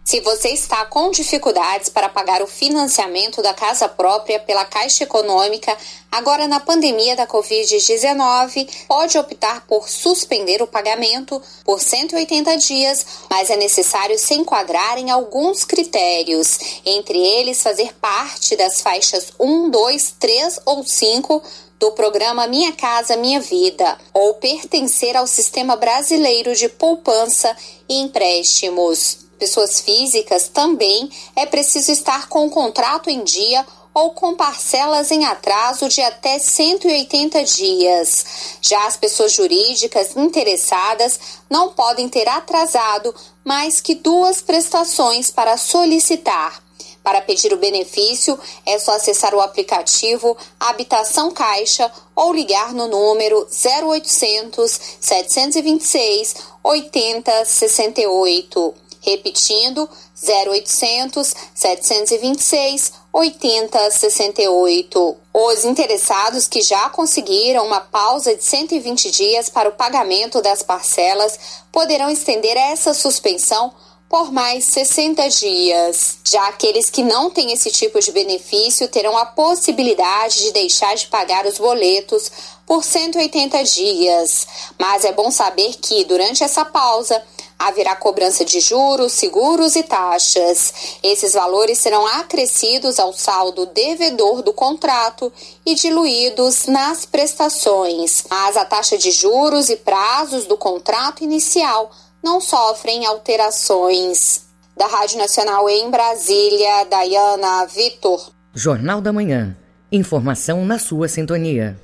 [0.05, 5.75] Se você está com dificuldades para pagar o financiamento da casa própria pela Caixa Econômica,
[6.11, 13.49] agora na pandemia da Covid-19, pode optar por suspender o pagamento por 180 dias, mas
[13.49, 20.15] é necessário se enquadrar em alguns critérios, entre eles fazer parte das faixas 1, 2,
[20.19, 21.41] 3 ou 5
[21.79, 27.57] do programa Minha Casa Minha Vida ou pertencer ao Sistema Brasileiro de Poupança
[27.89, 33.65] e Empréstimos pessoas físicas, também é preciso estar com o contrato em dia
[33.95, 38.25] ou com parcelas em atraso de até 180 dias.
[38.61, 41.17] Já as pessoas jurídicas interessadas
[41.49, 46.61] não podem ter atrasado mais que duas prestações para solicitar.
[47.01, 53.47] Para pedir o benefício, é só acessar o aplicativo Habitação Caixa ou ligar no número
[53.47, 58.84] 0800 726 8068.
[59.05, 59.87] Repetindo,
[60.21, 65.17] 0800 726 8068.
[65.33, 71.39] Os interessados que já conseguiram uma pausa de 120 dias para o pagamento das parcelas
[71.71, 73.71] poderão estender essa suspensão
[74.09, 76.17] por mais 60 dias.
[76.23, 81.07] Já aqueles que não têm esse tipo de benefício terão a possibilidade de deixar de
[81.07, 82.31] pagar os boletos
[82.65, 84.47] por 180 dias.
[84.79, 87.21] Mas é bom saber que, durante essa pausa,
[87.57, 90.99] haverá cobrança de juros, seguros e taxas.
[91.01, 95.31] Esses valores serão acrescidos ao saldo devedor do contrato
[95.65, 98.23] e diluídos nas prestações.
[98.29, 101.91] Mas a taxa de juros e prazos do contrato inicial
[102.23, 104.45] não sofrem alterações.
[104.75, 108.29] Da Rádio Nacional em Brasília, Dayana Vitor.
[108.53, 109.55] Jornal da Manhã.
[109.91, 111.79] Informação na sua sintonia.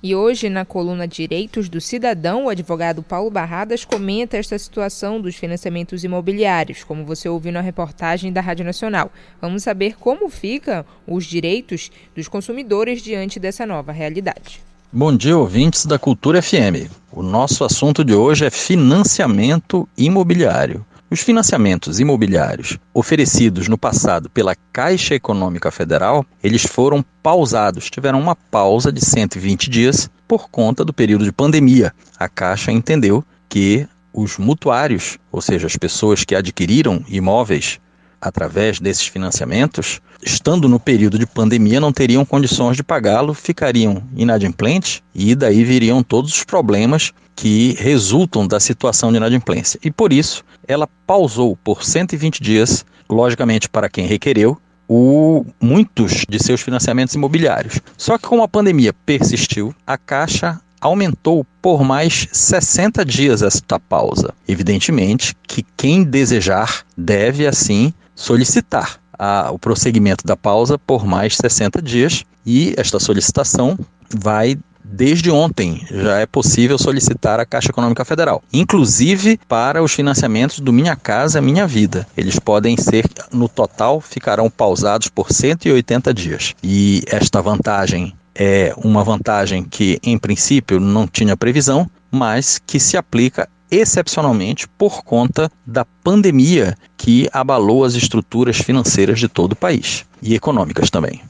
[0.00, 5.34] E hoje, na coluna Direitos do Cidadão, o advogado Paulo Barradas comenta esta situação dos
[5.34, 9.10] financiamentos imobiliários, como você ouviu na reportagem da Rádio Nacional.
[9.40, 14.60] Vamos saber como ficam os direitos dos consumidores diante dessa nova realidade.
[14.92, 16.88] Bom dia, ouvintes da Cultura FM.
[17.10, 20.86] O nosso assunto de hoje é financiamento imobiliário.
[21.10, 28.36] Os financiamentos imobiliários oferecidos no passado pela Caixa Econômica Federal, eles foram pausados, tiveram uma
[28.36, 31.94] pausa de 120 dias por conta do período de pandemia.
[32.18, 37.80] A Caixa entendeu que os mutuários, ou seja, as pessoas que adquiriram imóveis
[38.20, 45.02] através desses financiamentos, estando no período de pandemia, não teriam condições de pagá-lo, ficariam inadimplentes
[45.14, 49.78] e daí viriam todos os problemas que resultam da situação de inadimplência.
[49.84, 54.58] E por isso, ela pausou por 120 dias, logicamente para quem requereu,
[54.88, 57.80] o, muitos de seus financiamentos imobiliários.
[57.96, 64.34] Só que como a pandemia persistiu, a Caixa aumentou por mais 60 dias esta pausa.
[64.48, 71.80] Evidentemente que quem desejar deve, assim, solicitar a, o prosseguimento da pausa por mais 60
[71.80, 73.78] dias e esta solicitação
[74.10, 74.58] vai
[74.90, 80.72] Desde ontem já é possível solicitar a Caixa Econômica Federal, inclusive para os financiamentos do
[80.72, 82.06] Minha Casa Minha Vida.
[82.16, 86.54] Eles podem ser, no total, ficarão pausados por 180 dias.
[86.62, 92.96] E esta vantagem é uma vantagem que, em princípio, não tinha previsão, mas que se
[92.96, 100.06] aplica excepcionalmente por conta da pandemia que abalou as estruturas financeiras de todo o país
[100.22, 101.20] e econômicas também.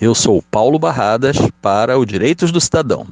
[0.00, 3.06] Eu sou Paulo Barradas para o Direitos do Cidadão.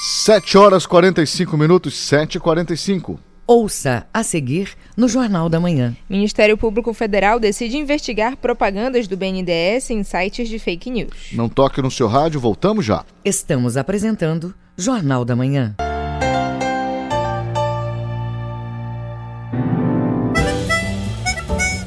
[0.00, 5.96] 7 horas 45 minutos, 7 e 45 Ouça a seguir no Jornal da Manhã.
[6.08, 11.30] Ministério Público Federal decide investigar propagandas do BNDES em sites de fake news.
[11.32, 13.04] Não toque no seu rádio, voltamos já.
[13.24, 15.74] Estamos apresentando Jornal da Manhã.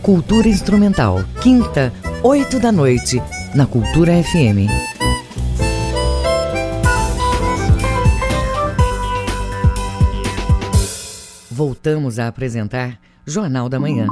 [0.01, 3.21] Cultura Instrumental, quinta, 8 da noite
[3.55, 4.67] na Cultura FM.
[11.49, 14.07] Voltamos a apresentar Jornal da Manhã.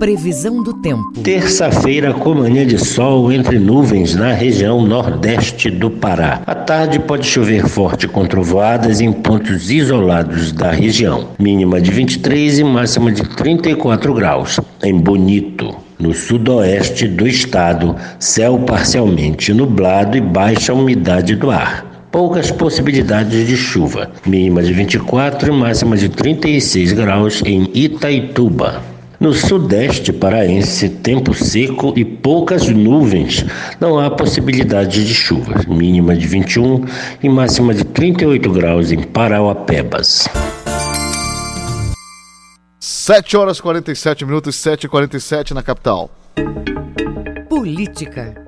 [0.00, 1.12] Previsão do tempo.
[1.22, 6.40] Terça-feira com manhã de sol entre nuvens na região nordeste do Pará.
[6.46, 11.28] À tarde pode chover forte com trovoadas em pontos isolados da região.
[11.38, 14.58] Mínima de 23 e máxima de 34 graus.
[14.82, 15.76] Em Bonito.
[15.98, 22.06] No sudoeste do estado, céu parcialmente nublado e baixa umidade do ar.
[22.10, 28.88] Poucas possibilidades de chuva, mínima de 24 e máxima de 36 graus em Itaituba.
[29.20, 33.44] No sudeste paraense, tempo seco e poucas nuvens.
[33.78, 36.86] Não há possibilidade de chuvas, mínima de 21
[37.22, 40.26] e máxima de 38 graus em Parauapebas.
[42.80, 46.10] 7 horas 47 minutos, 7 e 47 na capital.
[47.46, 48.42] Política.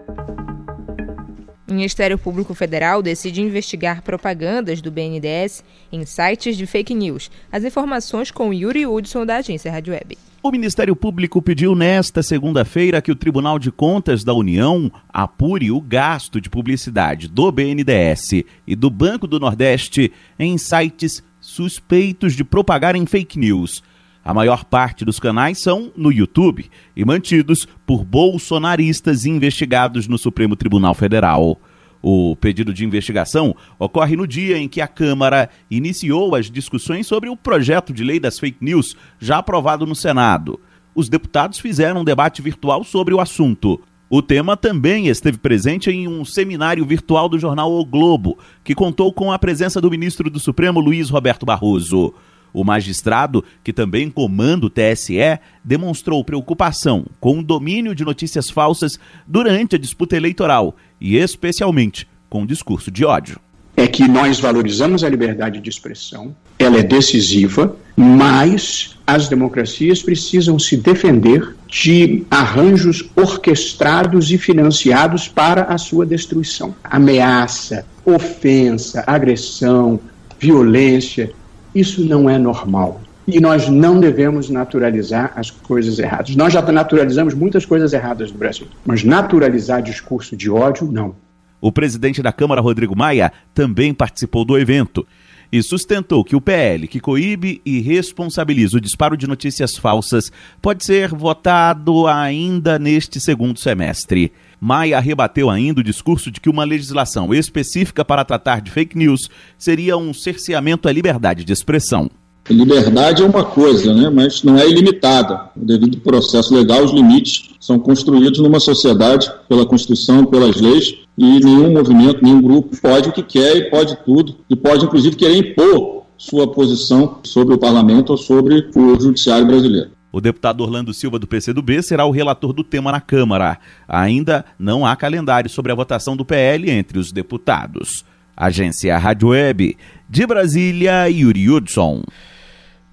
[1.68, 5.62] O Ministério Público Federal decide investigar propagandas do BNDES
[5.93, 7.31] em sites de fake news.
[7.53, 10.16] As informações com Yuri Hudson, da agência Rádio Web.
[10.43, 15.80] O Ministério Público pediu nesta segunda-feira que o Tribunal de Contas da União apure o
[15.80, 23.07] gasto de publicidade do BNDES e do Banco do Nordeste em sites suspeitos de propagarem
[23.07, 23.84] fake news
[24.24, 30.55] a maior parte dos canais são no YouTube e mantidos por bolsonaristas investigados no Supremo
[30.55, 31.61] Tribunal Federal.
[32.03, 37.28] O pedido de investigação ocorre no dia em que a Câmara iniciou as discussões sobre
[37.28, 40.59] o projeto de lei das fake news, já aprovado no Senado.
[40.94, 43.80] Os deputados fizeram um debate virtual sobre o assunto.
[44.11, 49.12] O tema também esteve presente em um seminário virtual do jornal O Globo, que contou
[49.12, 52.12] com a presença do ministro do Supremo Luiz Roberto Barroso.
[52.53, 59.00] O magistrado, que também comanda o TSE, demonstrou preocupação com o domínio de notícias falsas
[59.26, 63.40] durante a disputa eleitoral e, especialmente, com o discurso de ódio.
[63.76, 70.59] É que nós valorizamos a liberdade de expressão, ela é decisiva, mas as democracias precisam
[70.59, 76.74] se defender de arranjos orquestrados e financiados para a sua destruição.
[76.84, 79.98] Ameaça, ofensa, agressão,
[80.38, 81.32] violência
[81.74, 83.00] isso não é normal.
[83.27, 86.35] E nós não devemos naturalizar as coisas erradas.
[86.35, 91.14] Nós já naturalizamos muitas coisas erradas no Brasil, mas naturalizar discurso de ódio, não.
[91.61, 95.07] O presidente da Câmara, Rodrigo Maia, também participou do evento
[95.53, 100.85] e sustentou que o PL, que coíbe e responsabiliza o disparo de notícias falsas, pode
[100.85, 104.33] ser votado ainda neste segundo semestre.
[104.59, 109.29] Maia rebateu ainda o discurso de que uma legislação específica para tratar de fake news
[109.59, 112.11] seria um cerceamento à liberdade de expressão.
[112.51, 115.51] Liberdade é uma coisa, né, mas não é ilimitada.
[115.55, 121.40] Devido ao processo legal, os limites são construídos numa sociedade pela Constituição, pelas leis, e
[121.40, 125.36] nenhum movimento, nenhum grupo pode o que quer e pode tudo, e pode inclusive querer
[125.36, 129.90] impor sua posição sobre o parlamento ou sobre o judiciário brasileiro.
[130.11, 133.59] O deputado Orlando Silva do PCdoB será o relator do tema na Câmara.
[133.88, 138.05] Ainda não há calendário sobre a votação do PL entre os deputados.
[138.36, 139.76] Agência Rádio Web,
[140.09, 142.03] de Brasília, Yuri Hudson.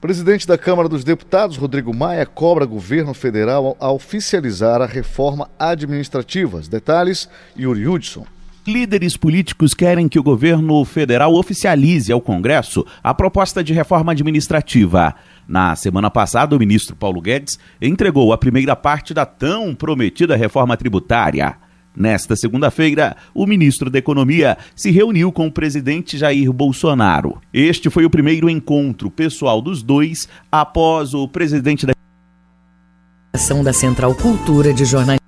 [0.02, 6.62] Presidente da Câmara dos Deputados, Rodrigo Maia, cobra governo federal a oficializar a reforma administrativa.
[6.62, 8.26] Detalhes, Yuri Hudson.
[8.66, 15.14] Líderes políticos querem que o governo federal oficialize ao Congresso a proposta de reforma administrativa.
[15.46, 20.78] Na semana passada, o ministro Paulo Guedes entregou a primeira parte da tão prometida reforma
[20.78, 21.58] tributária.
[21.96, 27.42] Nesta segunda-feira, o ministro da Economia se reuniu com o presidente Jair Bolsonaro.
[27.54, 31.94] Este foi o primeiro encontro pessoal dos dois após o presidente da
[33.34, 35.20] Ação da Central Cultura de Jornalismo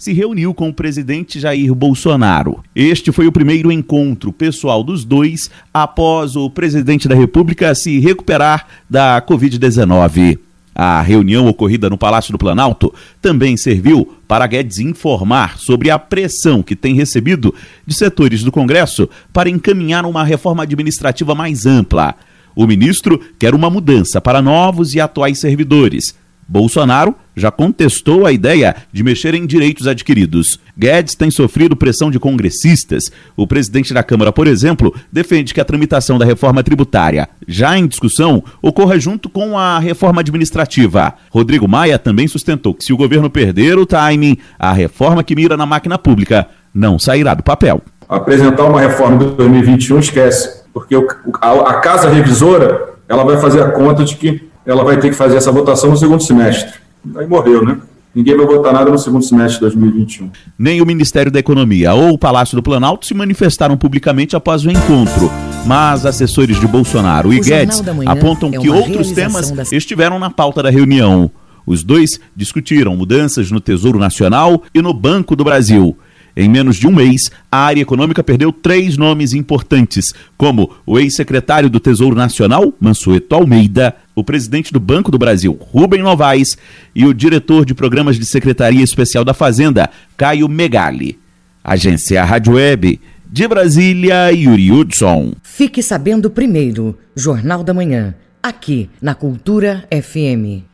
[0.00, 2.64] se reuniu com o presidente Jair Bolsonaro.
[2.74, 8.66] Este foi o primeiro encontro pessoal dos dois após o presidente da República se recuperar
[8.88, 10.38] da Covid-19.
[10.74, 16.62] A reunião ocorrida no Palácio do Planalto também serviu para Guedes informar sobre a pressão
[16.62, 17.54] que tem recebido
[17.86, 22.14] de setores do Congresso para encaminhar uma reforma administrativa mais ampla.
[22.54, 26.14] O ministro quer uma mudança para novos e atuais servidores,
[26.50, 30.58] Bolsonaro já contestou a ideia de mexer em direitos adquiridos.
[30.76, 33.04] Guedes tem sofrido pressão de congressistas.
[33.36, 37.86] O presidente da Câmara, por exemplo, defende que a tramitação da reforma tributária, já em
[37.86, 41.14] discussão, ocorra junto com a reforma administrativa.
[41.30, 45.56] Rodrigo Maia também sustentou que se o governo perder o timing, a reforma que mira
[45.56, 47.80] na máquina pública não sairá do papel.
[48.08, 50.96] Apresentar uma reforma de 2021 esquece, porque
[51.40, 55.36] a casa revisora ela vai fazer a conta de que ela vai ter que fazer
[55.36, 56.80] essa votação no segundo semestre.
[57.16, 57.78] Aí morreu, né?
[58.14, 60.30] Ninguém vai votar nada no segundo semestre de 2021.
[60.58, 64.70] Nem o Ministério da Economia ou o Palácio do Planalto se manifestaram publicamente após o
[64.70, 65.30] encontro.
[65.64, 69.62] Mas assessores de Bolsonaro e Guedes apontam é que outros temas da...
[69.70, 71.30] estiveram na pauta da reunião.
[71.64, 75.96] Os dois discutiram mudanças no Tesouro Nacional e no Banco do Brasil.
[76.36, 81.68] Em menos de um mês, a área econômica perdeu três nomes importantes, como o ex-secretário
[81.68, 86.56] do Tesouro Nacional, Mansueto Almeida, o presidente do Banco do Brasil, Rubem Novaes,
[86.94, 91.18] e o diretor de programas de Secretaria Especial da Fazenda, Caio Megali.
[91.62, 93.00] Agência Rádio Web,
[93.30, 95.34] de Brasília, Yuri Hudson.
[95.42, 100.69] Fique sabendo primeiro, Jornal da Manhã, aqui na Cultura FM.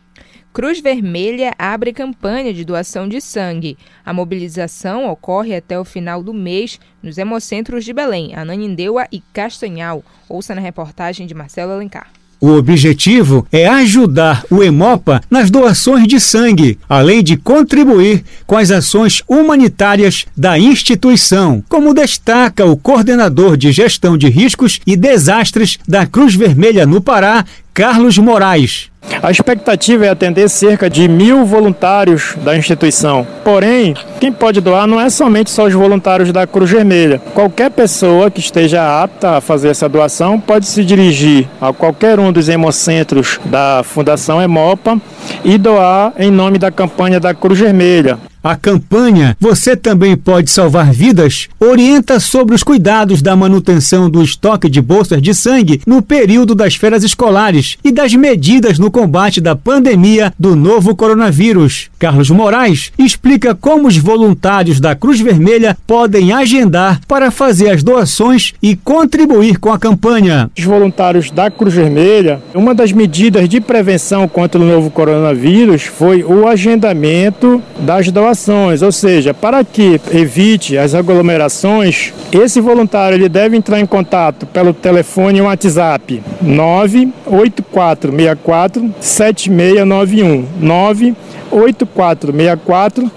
[0.57, 3.77] Cruz Vermelha abre campanha de doação de sangue.
[4.03, 10.03] A mobilização ocorre até o final do mês nos hemocentros de Belém, Ananindeua e Castanhal.
[10.27, 12.07] Ouça na reportagem de Marcelo Alencar.
[12.41, 18.71] O objetivo é ajudar o Hemopa nas doações de sangue, além de contribuir com as
[18.71, 26.07] ações humanitárias da instituição, como destaca o coordenador de gestão de riscos e desastres da
[26.07, 27.45] Cruz Vermelha no Pará,
[27.75, 28.91] Carlos Moraes.
[29.23, 33.27] A expectativa é atender cerca de mil voluntários da instituição.
[33.45, 37.21] Porém, quem pode doar não é somente só os voluntários da Cruz Vermelha.
[37.35, 42.33] Qualquer pessoa que esteja apta a fazer essa doação pode se dirigir a qualquer um
[42.33, 45.01] dos hemocentros da Fundação Hemopa
[45.45, 48.19] e doar em nome da campanha da Cruz Vermelha.
[48.47, 54.69] A campanha Você também pode salvar vidas orienta sobre os cuidados da manutenção do estoque
[54.69, 59.57] de bolsas de sangue no período das férias escolares e das medidas no combate da
[59.57, 61.89] pandemia do novo coronavírus.
[61.99, 68.55] Carlos Moraes explica como os voluntários da Cruz Vermelha podem agendar para fazer as doações
[68.63, 70.49] e contribuir com a campanha.
[70.57, 76.23] Os voluntários da Cruz Vermelha, uma das medidas de prevenção contra o novo coronavírus foi
[76.23, 83.27] o agendamento das doações aglomerações, ou seja, para que evite as aglomerações, esse voluntário ele
[83.29, 93.11] deve entrar em contato pelo telefone WhatsApp 98464 7691 98464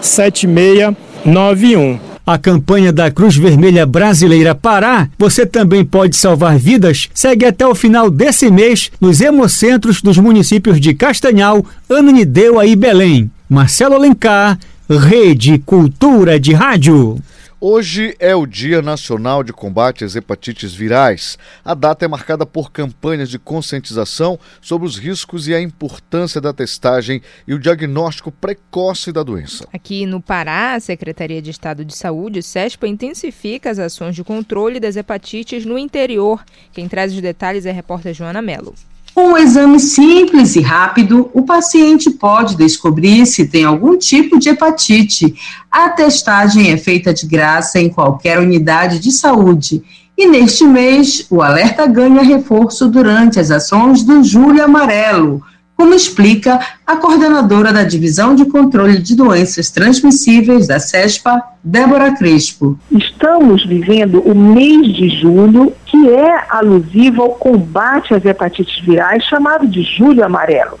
[0.00, 7.64] 7691 a campanha da Cruz Vermelha Brasileira Pará, você também pode salvar vidas, segue até
[7.64, 13.30] o final desse mês nos hemocentros dos municípios de Castanhal, Ananindeua e Belém.
[13.48, 14.58] Marcelo Alencar,
[14.90, 17.16] Rede Cultura de Rádio.
[17.60, 21.38] Hoje é o Dia Nacional de Combate às Hepatites Virais.
[21.64, 26.52] A data é marcada por campanhas de conscientização sobre os riscos e a importância da
[26.52, 29.64] testagem e o diagnóstico precoce da doença.
[29.72, 34.80] Aqui no Pará, a Secretaria de Estado de Saúde, SESPA, intensifica as ações de controle
[34.80, 36.44] das hepatites no interior.
[36.72, 38.74] Quem traz os detalhes é a repórter Joana Mello.
[39.16, 44.50] Com um exame simples e rápido, o paciente pode descobrir se tem algum tipo de
[44.50, 45.34] hepatite.
[45.70, 49.82] A testagem é feita de graça em qualquer unidade de saúde.
[50.18, 55.42] E neste mês, o alerta ganha reforço durante as ações do Júlio Amarelo
[55.76, 62.78] como explica a coordenadora da Divisão de Controle de Doenças Transmissíveis da CESPA, Débora Crespo.
[62.90, 69.66] Estamos vivendo o mês de julho, que é alusivo ao combate às hepatites virais, chamado
[69.66, 70.78] de Julho Amarelo.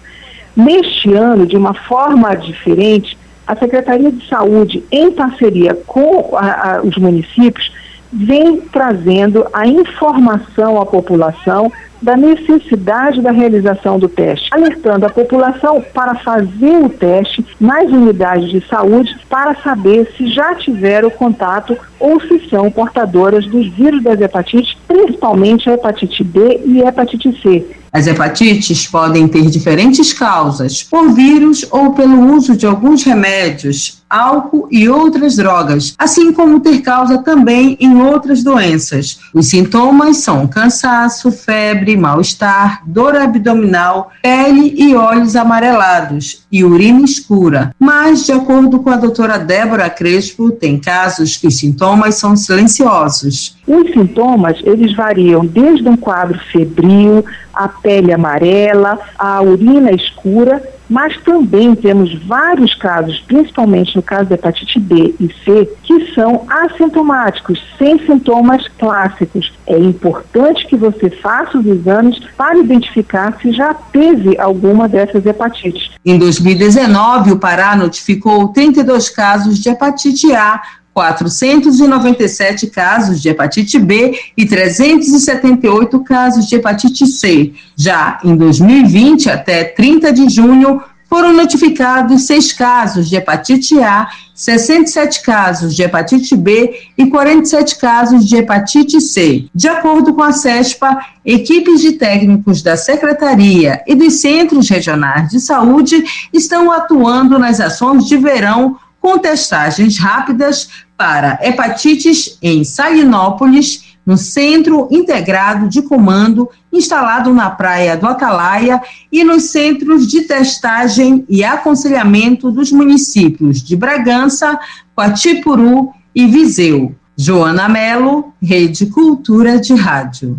[0.56, 6.82] Neste ano, de uma forma diferente, a Secretaria de Saúde, em parceria com a, a,
[6.82, 7.70] os municípios,
[8.16, 15.82] vem trazendo a informação à população da necessidade da realização do teste, alertando a população
[15.94, 22.20] para fazer o teste nas unidades de saúde para saber se já tiveram contato ou
[22.20, 27.64] se são portadoras dos vírus das hepatites, principalmente a hepatite B e a hepatite C.
[27.96, 34.68] As hepatites podem ter diferentes causas, por vírus ou pelo uso de alguns remédios, álcool
[34.70, 39.18] e outras drogas, assim como ter causa também em outras doenças.
[39.32, 47.74] Os sintomas são cansaço, febre, mal-estar, dor abdominal, pele e olhos amarelados e urina escura.
[47.78, 53.56] Mas, de acordo com a doutora Débora Crespo, tem casos que os sintomas são silenciosos.
[53.66, 60.60] Os sintomas, eles variam desde um quadro febril, a pele amarela, a urina escura,
[60.90, 66.44] mas também temos vários casos, principalmente no caso da hepatite B e C, que são
[66.48, 69.52] assintomáticos, sem sintomas clássicos.
[69.68, 75.92] É importante que você faça os exames para identificar se já teve alguma dessas hepatites.
[76.04, 80.60] Em 2019, o Pará notificou 32 casos de hepatite A
[80.96, 87.52] 497 casos de hepatite B e 378 casos de hepatite C.
[87.76, 95.22] Já em 2020, até 30 de junho, foram notificados seis casos de hepatite A, 67
[95.22, 99.44] casos de hepatite B e 47 casos de hepatite C.
[99.54, 105.40] De acordo com a CESPA, equipes de técnicos da Secretaria e dos Centros Regionais de
[105.40, 114.16] Saúde estão atuando nas ações de verão com testagens rápidas para hepatites em Salinópolis, no
[114.16, 118.80] Centro Integrado de Comando, instalado na Praia do Atalaia,
[119.10, 124.58] e nos centros de testagem e aconselhamento dos municípios de Bragança,
[124.94, 126.94] Quatipuru e Viseu.
[127.18, 130.38] Joana Melo, Rede Cultura de Rádio.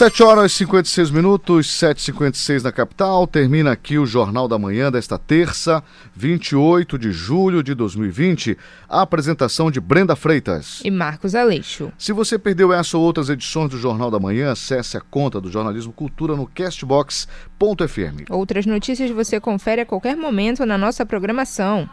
[0.00, 3.26] 7 horas e 56 minutos, 7h56 na capital.
[3.26, 5.84] Termina aqui o Jornal da Manhã desta terça,
[6.16, 8.56] 28 de julho de 2020.
[8.88, 11.92] A apresentação de Brenda Freitas e Marcos Aleixo.
[11.98, 15.50] Se você perdeu essa ou outras edições do Jornal da Manhã, acesse a conta do
[15.50, 18.24] Jornalismo Cultura no castbox.fm.
[18.30, 21.86] Outras notícias você confere a qualquer momento na nossa programação.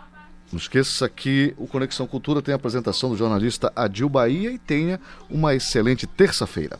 [0.50, 4.98] Não esqueça que o Conexão Cultura tem a apresentação do jornalista Adil Bahia e tenha
[5.30, 6.80] uma excelente terça-feira.